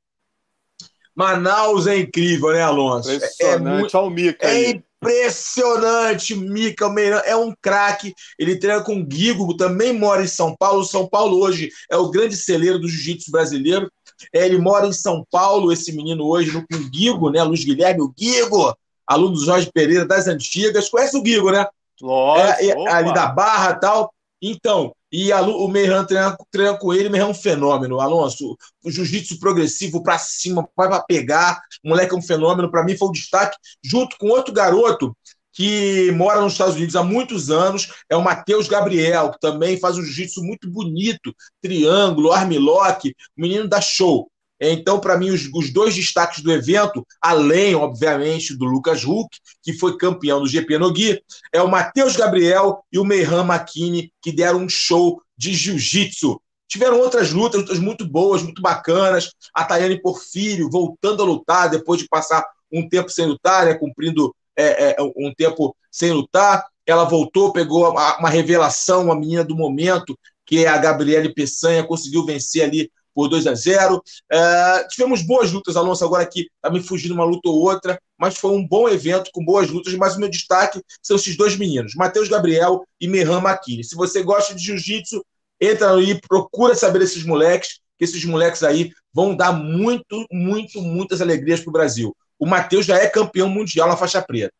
[1.16, 3.12] Manaus é incrível, né, Alonso?
[3.12, 3.96] Impressionante.
[3.96, 4.82] É, é, Olha o Mica é
[5.12, 8.14] impressionante, Mica Meiran é um craque.
[8.38, 10.84] Ele treina com o Guigo, também mora em São Paulo.
[10.84, 13.92] São Paulo hoje é o grande celeiro do jiu-jitsu brasileiro.
[14.34, 17.44] É, ele mora em São Paulo, esse menino hoje, no com o Guigo, né?
[17.44, 18.76] Luiz Guilherme, o Guigo,
[19.06, 20.90] aluno do Jorge Pereira das antigas.
[20.90, 21.66] Conhece o Guigo, né?
[22.02, 22.62] Lógico.
[22.62, 24.14] É, é, ali da Barra e tal.
[24.42, 28.02] Então, e a, o Meiran treina, treina, com ele, Meiran é um fenômeno.
[28.02, 31.62] Alonso, o jiu-jitsu progressivo para cima, vai para pegar.
[31.86, 32.72] O moleque é um fenômeno.
[32.72, 35.16] Para mim foi o destaque, junto com outro garoto
[35.52, 40.00] que mora nos Estados Unidos há muitos anos, é o Matheus Gabriel, que também faz
[40.00, 44.32] um jiu-jitsu muito bonito, triângulo, armlock, menino da show.
[44.72, 49.74] Então, para mim, os, os, dois destaques do evento, além, obviamente, do Lucas Huck, que
[49.74, 54.60] foi campeão do GP Nogui, é o Matheus Gabriel e o Meihan Makini, que deram
[54.60, 56.40] um show de jiu-jitsu.
[56.68, 59.32] Tiveram outras lutas, lutas muito boas, muito bacanas.
[59.54, 64.34] A Tayane Porfírio voltando a lutar depois de passar um tempo sem lutar, né, cumprindo
[64.58, 66.66] é, é, um tempo sem lutar.
[66.86, 71.84] Ela voltou, pegou uma, uma revelação, uma menina do momento, que é a Gabriele Peçanha,
[71.84, 74.02] conseguiu vencer ali por 2 a 0
[74.32, 78.38] é, Tivemos boas lutas, Alonso, agora aqui está me fugindo uma luta ou outra, mas
[78.38, 79.94] foi um bom evento com boas lutas.
[79.96, 83.84] Mas o meu destaque são esses dois meninos, Matheus Gabriel e Merran Makini.
[83.84, 85.24] Se você gosta de jiu-jitsu,
[85.60, 91.22] entra aí, procura saber desses moleques, que esses moleques aí vão dar muito, muito, muitas
[91.22, 92.16] alegrias para o Brasil.
[92.40, 94.54] O Matheus já é campeão mundial na faixa preta.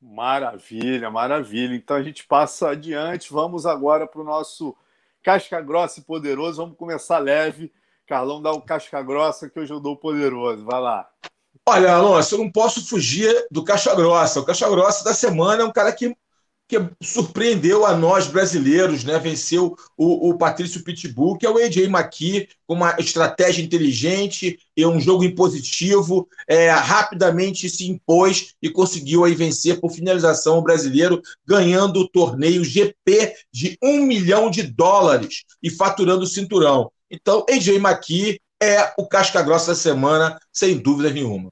[0.00, 1.76] Maravilha, maravilha.
[1.76, 3.32] Então a gente passa adiante.
[3.32, 4.76] Vamos agora para o nosso
[5.22, 6.62] casca grossa e poderoso.
[6.62, 7.72] Vamos começar leve.
[8.06, 10.64] Carlão dá o casca grossa que hoje eu dou o poderoso.
[10.64, 11.08] Vai lá.
[11.66, 14.40] Olha, Alonso, eu não posso fugir do Caixa Grossa.
[14.40, 16.16] O Caixa Grossa da semana é um cara que
[16.72, 19.18] que surpreendeu a nós brasileiros, né?
[19.18, 24.86] Venceu o, o Patrício Pitbull, que é o AJ McKee, com uma estratégia inteligente e
[24.86, 31.20] um jogo impositivo, é, rapidamente se impôs e conseguiu aí vencer por finalização o brasileiro,
[31.46, 36.90] ganhando o torneio GP de um milhão de dólares e faturando o cinturão.
[37.10, 41.50] Então, AJ McKee é o casca grossa da semana, sem dúvida nenhuma.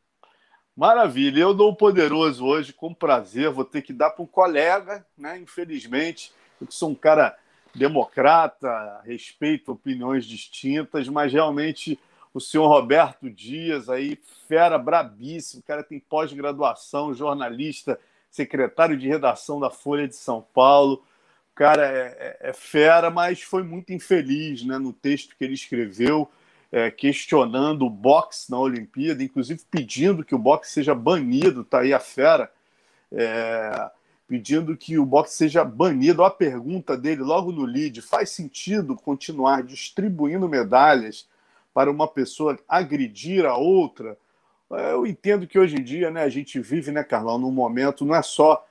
[0.81, 3.51] Maravilha, eu dou o poderoso hoje com prazer.
[3.51, 5.39] Vou ter que dar para um colega, né?
[5.39, 7.37] Infelizmente, eu sou um cara
[7.75, 12.01] democrata, respeito opiniões distintas, mas realmente
[12.33, 14.19] o senhor Roberto Dias aí,
[14.49, 18.01] fera brabíssimo, o cara tem pós-graduação, jornalista,
[18.31, 21.05] secretário de redação da Folha de São Paulo.
[21.53, 25.53] O cara é, é, é fera, mas foi muito infeliz né, no texto que ele
[25.53, 26.27] escreveu
[26.73, 31.93] é, questionando o boxe na Olimpíada, inclusive pedindo que o boxe seja banido, tá aí
[31.93, 32.51] a fera,
[33.13, 33.91] é,
[34.29, 36.23] pedindo que o boxe seja banido.
[36.23, 41.29] A pergunta dele logo no lead: faz sentido continuar distribuindo medalhas
[41.75, 44.17] para uma pessoa agredir a outra?
[44.73, 48.05] É, eu entendo que hoje em dia né, a gente vive, né, Carlão, num momento,
[48.05, 48.65] não é só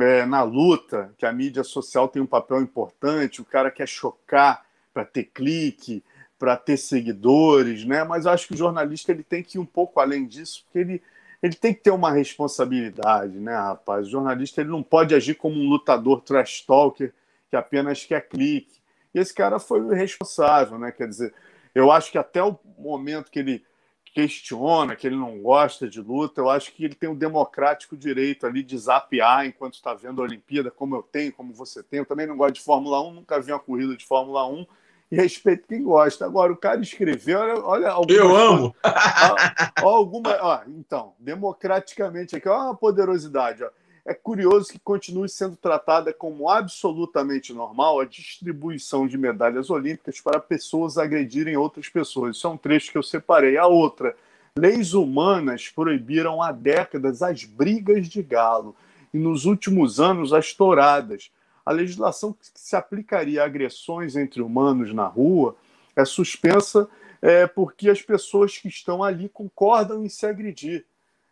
[0.00, 4.66] é, na luta que a mídia social tem um papel importante, o cara quer chocar
[4.92, 6.02] para ter clique,
[6.38, 8.04] para ter seguidores, né?
[8.04, 11.02] Mas acho que o jornalista ele tem que ir um pouco além disso, porque ele,
[11.42, 14.06] ele tem que ter uma responsabilidade, né, rapaz?
[14.06, 17.12] O jornalista ele não pode agir como um lutador trash talker
[17.48, 18.80] que apenas quer clique.
[19.14, 20.92] E esse cara foi o responsável, né?
[20.92, 21.32] Quer dizer,
[21.74, 23.64] eu acho que até o momento que ele
[24.12, 28.46] questiona, que ele não gosta de luta, eu acho que ele tem o democrático direito
[28.46, 31.98] ali de zapear enquanto está vendo a Olimpíada, como eu tenho, como você tem.
[31.98, 34.66] Eu também não gosto de Fórmula 1, nunca vi uma corrida de Fórmula 1
[35.10, 36.24] e respeito quem gosta.
[36.26, 38.74] Agora, o cara escreveu, olha, olha Eu amo!
[39.82, 43.62] Ó, alguma, ó, então, democraticamente aqui, ó, uma poderosidade.
[43.62, 43.68] Ó.
[44.04, 50.38] É curioso que continue sendo tratada como absolutamente normal a distribuição de medalhas olímpicas para
[50.38, 52.36] pessoas agredirem outras pessoas.
[52.36, 53.56] Isso é um trecho que eu separei.
[53.58, 54.16] A outra,
[54.56, 58.76] leis humanas proibiram há décadas as brigas de galo
[59.12, 61.30] e nos últimos anos as touradas
[61.66, 65.56] a legislação que se aplicaria a agressões entre humanos na rua
[65.96, 66.88] é suspensa
[67.20, 70.84] é, porque as pessoas que estão ali concordam em se agredir.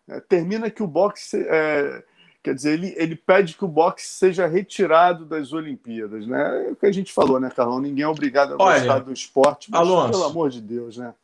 [0.08, 1.36] É, termina que o boxe.
[1.48, 2.02] É,
[2.42, 6.26] quer dizer, ele, ele pede que o boxe seja retirado das Olimpíadas.
[6.26, 6.66] Né?
[6.66, 7.80] É o que a gente falou, né, Carlão?
[7.80, 11.14] Ninguém é obrigado a gostar Olha, do esporte, mas Alonso, pelo amor de Deus, né?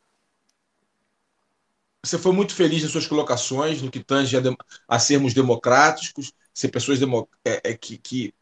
[2.03, 4.41] você foi muito feliz nas suas colocações, no que tange a,
[4.87, 8.33] a sermos democráticos, ser pessoas demo, é, é, que, que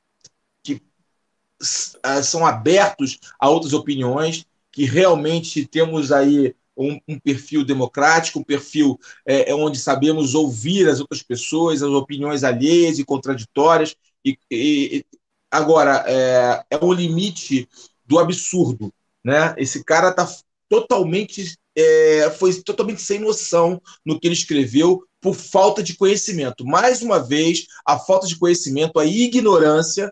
[1.62, 8.98] são abertos a outras opiniões, que realmente temos aí um, um perfil democrático, um perfil
[9.26, 13.96] é, é, onde sabemos ouvir as outras pessoas, as opiniões alheias e contraditórias.
[14.24, 15.06] E, e
[15.52, 17.68] agora é, é o limite
[18.06, 18.94] do absurdo,
[19.24, 19.54] né?
[19.58, 20.28] Esse cara está
[20.70, 26.66] totalmente é, foi totalmente sem noção no que ele escreveu por falta de conhecimento.
[26.66, 30.12] Mais uma vez, a falta de conhecimento, a ignorância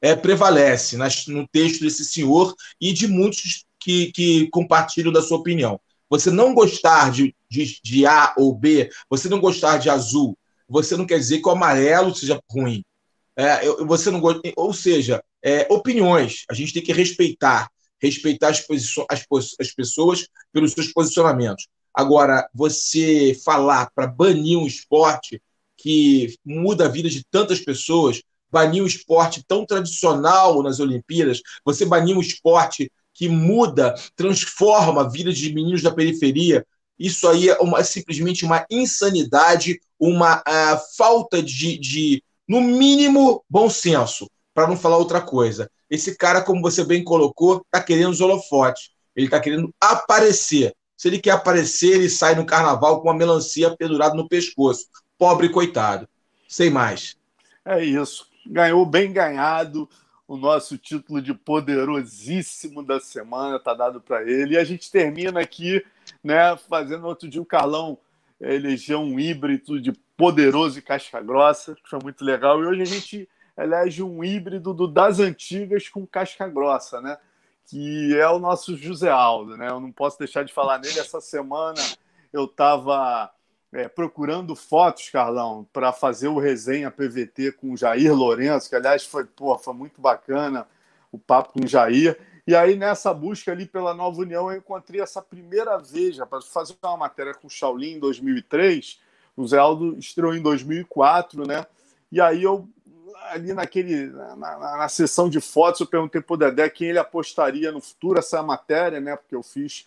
[0.00, 5.38] é, prevalece nas, no texto desse senhor e de muitos que, que compartilham da sua
[5.38, 5.80] opinião.
[6.10, 10.36] Você não gostar de, de, de A ou B, você não gostar de azul,
[10.68, 12.82] você não quer dizer que o amarelo seja ruim.
[13.36, 16.44] É, você não gosta, ou seja, é, opiniões.
[16.50, 17.70] A gente tem que respeitar
[18.00, 18.64] respeitar as,
[19.10, 19.26] as,
[19.60, 21.66] as pessoas pelos seus posicionamentos.
[21.92, 25.42] Agora, você falar para banir um esporte
[25.76, 31.84] que muda a vida de tantas pessoas, banir um esporte tão tradicional nas Olimpíadas, você
[31.84, 36.64] banir um esporte que muda, transforma a vida de meninos da periferia,
[36.98, 43.70] isso aí é uma, simplesmente uma insanidade, uma uh, falta de, de, no mínimo, bom
[43.70, 45.70] senso, para não falar outra coisa.
[45.88, 48.90] Esse cara, como você bem colocou, está querendo os holofotes.
[49.14, 50.74] Ele está querendo aparecer.
[50.96, 54.86] Se ele quer aparecer, ele sai no carnaval com uma melancia pendurada no pescoço.
[55.16, 56.08] Pobre coitado.
[56.48, 57.16] Sem mais.
[57.64, 58.27] É isso.
[58.48, 59.88] Ganhou bem ganhado.
[60.26, 64.54] O nosso título de poderosíssimo da semana está dado para ele.
[64.54, 65.84] E a gente termina aqui,
[66.22, 67.98] né, fazendo outro dia o Carlão
[68.40, 72.62] elegeu um híbrido de poderoso e casca grossa, que foi muito legal.
[72.62, 77.16] E hoje a gente elege um híbrido do das antigas com casca grossa, né?
[77.66, 79.68] Que é o nosso José Aldo, né?
[79.68, 80.98] Eu não posso deixar de falar nele.
[80.98, 81.80] Essa semana
[82.32, 83.30] eu estava
[83.72, 89.04] é, procurando fotos, Carlão, para fazer o resenha PVT com o Jair Lourenço, que aliás
[89.04, 90.66] foi, pô, foi muito bacana
[91.12, 92.18] o papo com o Jair.
[92.46, 96.74] E aí, nessa busca ali pela Nova União, eu encontrei essa primeira vez, para fazer
[96.82, 99.00] uma matéria com o Shaolin em 2003.
[99.36, 101.66] O Zé Aldo estreou em 2004, né?
[102.10, 102.66] E aí eu
[103.30, 106.98] ali naquele na, na, na, sessão de fotos eu perguntei para o Dedé quem ele
[106.98, 109.16] apostaria no futuro essa matéria, né?
[109.16, 109.86] Porque eu fiz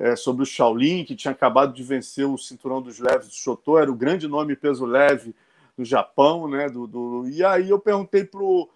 [0.00, 3.78] é, sobre o Shaolin que tinha acabado de vencer o cinturão dos leves do Shoto,
[3.78, 5.32] era o grande nome peso leve
[5.78, 6.68] do Japão, né?
[6.68, 7.28] Do, do...
[7.28, 8.68] E aí eu perguntei pro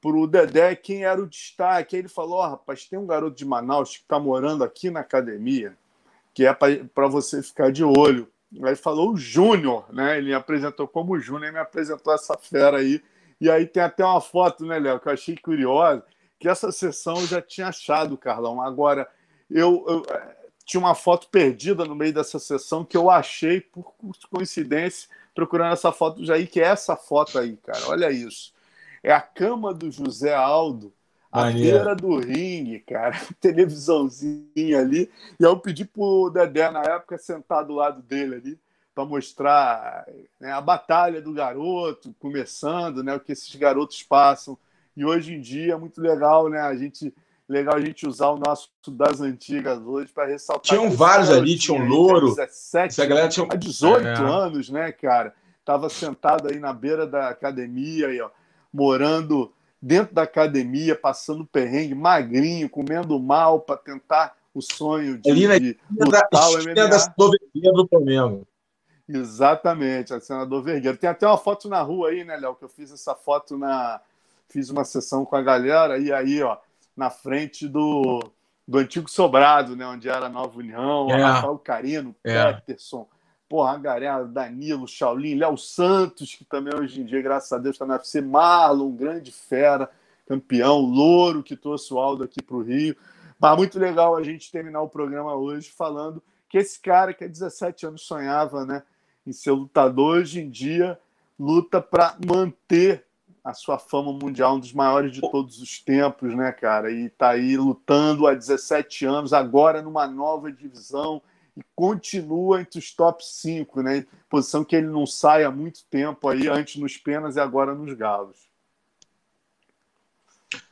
[0.00, 1.94] pro Dedé quem era o destaque.
[1.94, 5.00] Aí ele falou: oh, rapaz, tem um garoto de Manaus que está morando aqui na
[5.00, 5.76] academia,
[6.34, 8.26] que é para você ficar de olho.
[8.62, 10.18] Aí falou o Júnior, né?
[10.18, 13.00] Ele me apresentou como Júnior e me apresentou essa fera aí
[13.40, 16.04] e aí tem até uma foto, né, Léo, que eu achei curiosa,
[16.38, 18.60] que essa sessão eu já tinha achado, Carlão.
[18.60, 19.08] Agora,
[19.50, 20.02] eu, eu
[20.70, 23.92] tinha uma foto perdida no meio dessa sessão que eu achei, por
[24.30, 27.88] coincidência, procurando essa foto do Jair, que é essa foto aí, cara.
[27.88, 28.54] Olha isso.
[29.02, 30.92] É a cama do José Aldo,
[31.32, 35.10] a beira do ringue, cara, televisãozinha ali.
[35.40, 38.58] E eu pedi pro Dedé, na época, sentar do lado dele ali
[38.94, 40.06] para mostrar
[40.38, 44.56] né, a batalha do garoto começando, né, o que esses garotos passam.
[44.96, 46.60] E hoje em dia é muito legal, né?
[46.60, 47.12] A gente
[47.50, 50.62] legal a gente usar o nosso das antigas hoje para ressaltar.
[50.62, 52.28] Tinham vários ali, tinha um louro.
[52.28, 54.14] 17, Essa galera tinha 18 é.
[54.14, 55.34] anos, né, cara?
[55.64, 58.30] Tava sentado aí na beira da academia, aí, ó,
[58.72, 65.48] morando dentro da academia, passando perrengue, magrinho, comendo mal para tentar o sonho de, ali
[65.48, 66.74] na de lutar da, o MMA.
[66.74, 66.86] Da
[67.72, 68.46] do Flamengo.
[69.08, 70.96] Exatamente, a senador Vergueiro.
[70.96, 72.54] Tem até uma foto na rua aí, né, Léo?
[72.54, 74.00] Que eu fiz essa foto na.
[74.48, 76.56] Fiz uma sessão com a galera, e aí, ó,
[77.00, 78.20] na frente do,
[78.68, 79.86] do antigo sobrado, né?
[79.86, 81.22] Onde era a Nova União, é.
[81.22, 82.52] Rafael Carino, é.
[82.52, 83.08] Peterson,
[83.48, 87.76] porra, a galera, Danilo, Shaolin, Léo Santos, que também hoje em dia, graças a Deus,
[87.76, 89.90] está na UFC, Marlon, grande fera,
[90.28, 92.94] campeão, Louro, que trouxe o Aldo aqui para o Rio.
[93.40, 97.28] Mas muito legal a gente terminar o programa hoje falando que esse cara que há
[97.28, 98.82] 17 anos sonhava, né?
[99.26, 100.98] em ser lutador, hoje em dia
[101.38, 103.06] luta para manter
[103.44, 106.90] a sua fama mundial, um dos maiores de todos os tempos, né, cara?
[106.90, 111.22] E tá aí lutando há 17 anos, agora numa nova divisão
[111.56, 114.06] e continua entre os top 5, né?
[114.28, 117.92] Posição que ele não sai há muito tempo aí, antes nos penas e agora nos
[117.94, 118.48] galos.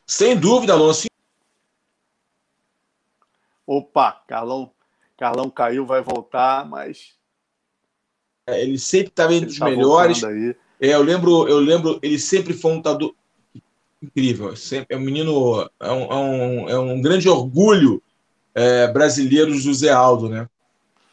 [0.06, 1.06] Sem dúvida, Alonso.
[3.66, 4.72] Opa, Carlão,
[5.16, 7.18] Carlão caiu, vai voltar, mas
[8.48, 10.22] é, ele sempre estava entre os tá melhores.
[10.80, 13.14] É, eu lembro, eu lembro, ele sempre foi um lutador
[14.02, 14.54] incrível.
[14.56, 18.02] Sempre, é um menino, é um, é um, é um grande orgulho
[18.54, 20.48] é, brasileiro José Aldo, né?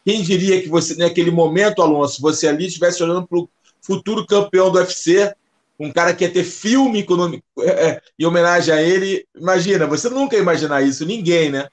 [0.06, 3.50] Quem diria que você, naquele momento, Alonso, você ali estivesse olhando para o
[3.82, 5.34] futuro campeão do UFC,
[5.80, 9.28] um cara que ia ter filme econômico, é, é, em homenagem a ele.
[9.36, 11.68] Imagina, você nunca ia imaginar isso, ninguém, né?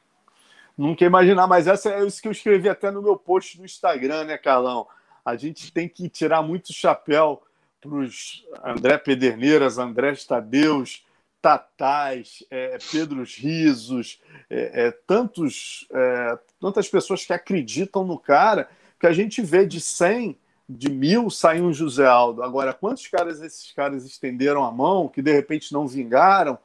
[0.76, 3.66] Nunca ia imaginar, mas essa é isso que eu escrevi até no meu post no
[3.66, 4.86] Instagram, né, Carlão?
[5.24, 7.42] A gente tem que tirar muito chapéu
[7.82, 11.04] para os André Pederneiras, André Tadeus,
[11.42, 18.68] Tatais, é, Pedros Risos, é, é, tantos, é, tantas pessoas que acreditam no cara,
[19.00, 22.44] que a gente vê de 100, de mil, sair um José Aldo.
[22.44, 26.56] Agora, quantos caras esses caras estenderam a mão, que de repente não vingaram,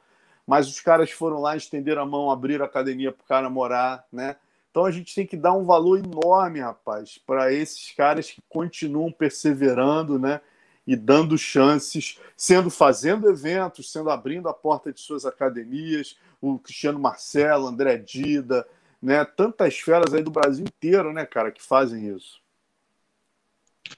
[0.46, 4.06] mas os caras foram lá, estenderam a mão, abriram a academia para o cara morar,
[4.12, 4.36] né?
[4.70, 9.10] Então a gente tem que dar um valor enorme, rapaz, para esses caras que continuam
[9.10, 10.40] perseverando, né?
[10.88, 16.98] E dando chances, sendo fazendo eventos, sendo abrindo a porta de suas academias, o Cristiano
[16.98, 18.66] Marcelo, André Dida,
[19.00, 19.22] né?
[19.22, 22.40] Tantas feras aí do Brasil inteiro, né, cara, que fazem isso.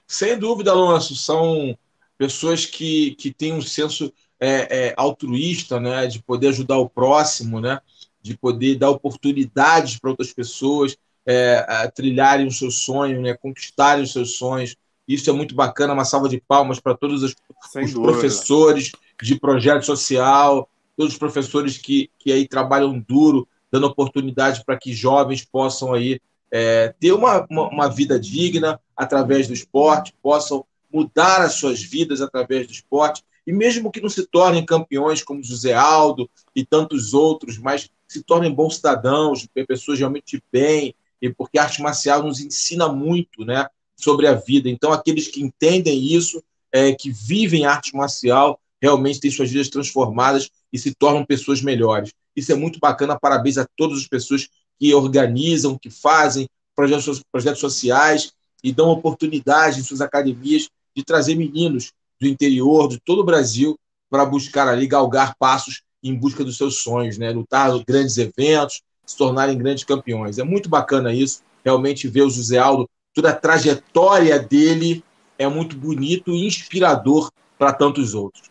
[0.05, 1.77] Sem dúvida, Alonso, são
[2.17, 7.61] pessoas que, que têm um senso é, é, altruísta, né, de poder ajudar o próximo,
[7.61, 7.79] né,
[8.21, 14.11] de poder dar oportunidades para outras pessoas é, trilharem o seu sonho, né, conquistarem os
[14.11, 14.75] seus sonhos,
[15.13, 15.93] isso é muito bacana.
[15.93, 17.35] Uma salva de palmas para todos os,
[17.75, 18.91] os professores
[19.21, 24.93] de projeto social, todos os professores que, que aí trabalham duro, dando oportunidade para que
[24.93, 26.19] jovens possam aí
[26.51, 32.21] é, ter uma, uma, uma, vida digna através do esporte, possam mudar as suas vidas
[32.21, 37.13] através do esporte, e mesmo que não se tornem campeões como José Aldo e tantos
[37.13, 42.41] outros, mas se tornem bons cidadãos, pessoas realmente bem, e porque a arte marcial nos
[42.41, 43.67] ensina muito, né?
[44.01, 44.69] Sobre a vida.
[44.69, 50.49] Então, aqueles que entendem isso, é, que vivem arte marcial, realmente têm suas vidas transformadas
[50.71, 52.11] e se tornam pessoas melhores.
[52.35, 53.19] Isso é muito bacana.
[53.19, 54.47] Parabéns a todas as pessoas
[54.79, 58.31] que organizam, que fazem projetos, projetos sociais
[58.63, 63.77] e dão oportunidade em suas academias de trazer meninos do interior, de todo o Brasil,
[64.09, 67.31] para buscar ali, galgar passos em busca dos seus sonhos, né?
[67.31, 70.37] lutar grandes eventos, se tornarem grandes campeões.
[70.37, 75.03] É muito bacana isso, realmente ver o José Aldo toda a trajetória dele
[75.37, 78.49] é muito bonito e inspirador para tantos outros.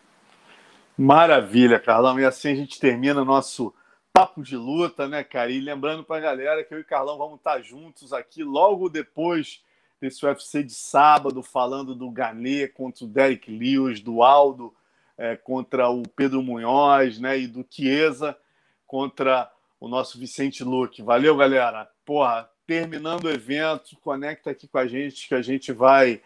[0.97, 2.19] Maravilha, Carlão.
[2.19, 3.73] E assim a gente termina nosso
[4.13, 5.49] papo de luta, né, cara?
[5.49, 9.63] E lembrando para a galera que eu e Carlão vamos estar juntos aqui logo depois
[9.99, 14.73] desse UFC de sábado, falando do Ganê contra o Derek Lewis, do Aldo
[15.17, 17.39] é, contra o Pedro Munhoz, né?
[17.39, 18.37] E do Chiesa
[18.85, 21.01] contra o nosso Vicente Luque.
[21.01, 21.89] Valeu, galera.
[22.05, 26.21] Porra, terminando o evento, conecta aqui com a gente que a gente vai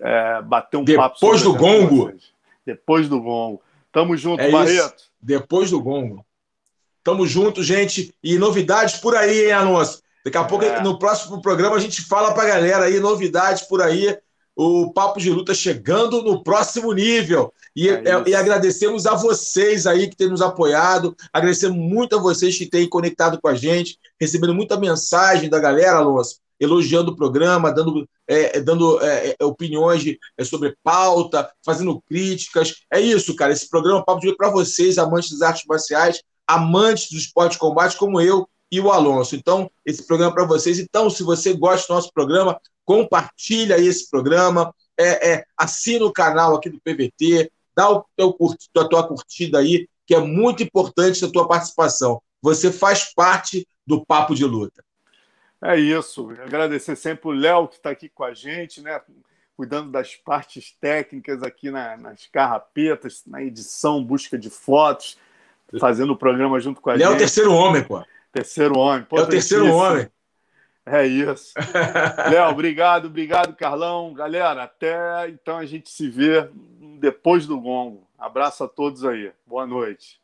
[0.00, 1.20] é, bater um Depois papo.
[1.20, 2.12] Depois do gongo.
[2.64, 3.62] Depois do gongo.
[3.90, 4.96] Tamo junto, é Barreto.
[4.96, 5.10] Isso.
[5.20, 6.24] Depois do gongo.
[7.04, 8.14] Tamo junto, gente.
[8.22, 10.02] E novidades por aí, hein, Alonso?
[10.24, 10.80] Daqui a pouco, é.
[10.80, 14.16] no próximo programa, a gente fala pra galera aí, novidades por aí
[14.54, 17.52] o Papo de Luta chegando no próximo nível.
[17.74, 22.56] E, é e, agradecemos a vocês aí que têm nos apoiado, agradecemos muito a vocês
[22.56, 27.72] que têm conectado com a gente, recebendo muita mensagem da galera, Alonso, elogiando o programa,
[27.72, 32.76] dando, é, é dando é, é, opiniões de, é, sobre pauta, fazendo críticas.
[32.92, 33.52] É isso, cara.
[33.52, 37.96] Esse programa Papo de para vocês, amantes das artes marciais, amantes do esporte de combate,
[37.96, 39.34] como eu e o Alonso.
[39.34, 40.78] Então, esse programa para vocês.
[40.78, 46.54] Então, se você gosta do nosso programa, compartilha esse programa, é, é, assina o canal
[46.54, 48.36] aqui do PVT, dá o teu
[48.78, 52.20] a tua curtida aí, que é muito importante a tua participação.
[52.40, 54.84] Você faz parte do Papo de Luta.
[55.62, 56.30] É isso.
[56.44, 59.00] Agradecer sempre o Léo, que está aqui com a gente, né?
[59.56, 65.16] cuidando das partes técnicas aqui na, nas carrapetas, na edição, busca de fotos,
[65.78, 67.08] fazendo o programa junto com a Léo gente.
[67.08, 68.04] Léo é o terceiro homem, pô.
[68.32, 69.06] Terceiro homem.
[69.10, 70.08] É o terceiro homem.
[70.84, 71.54] É isso.
[72.28, 74.12] Léo, obrigado, obrigado, Carlão.
[74.12, 76.48] Galera, até então a gente se vê
[77.02, 78.06] depois do gongo.
[78.16, 79.32] Abraço a todos aí.
[79.44, 80.21] Boa noite.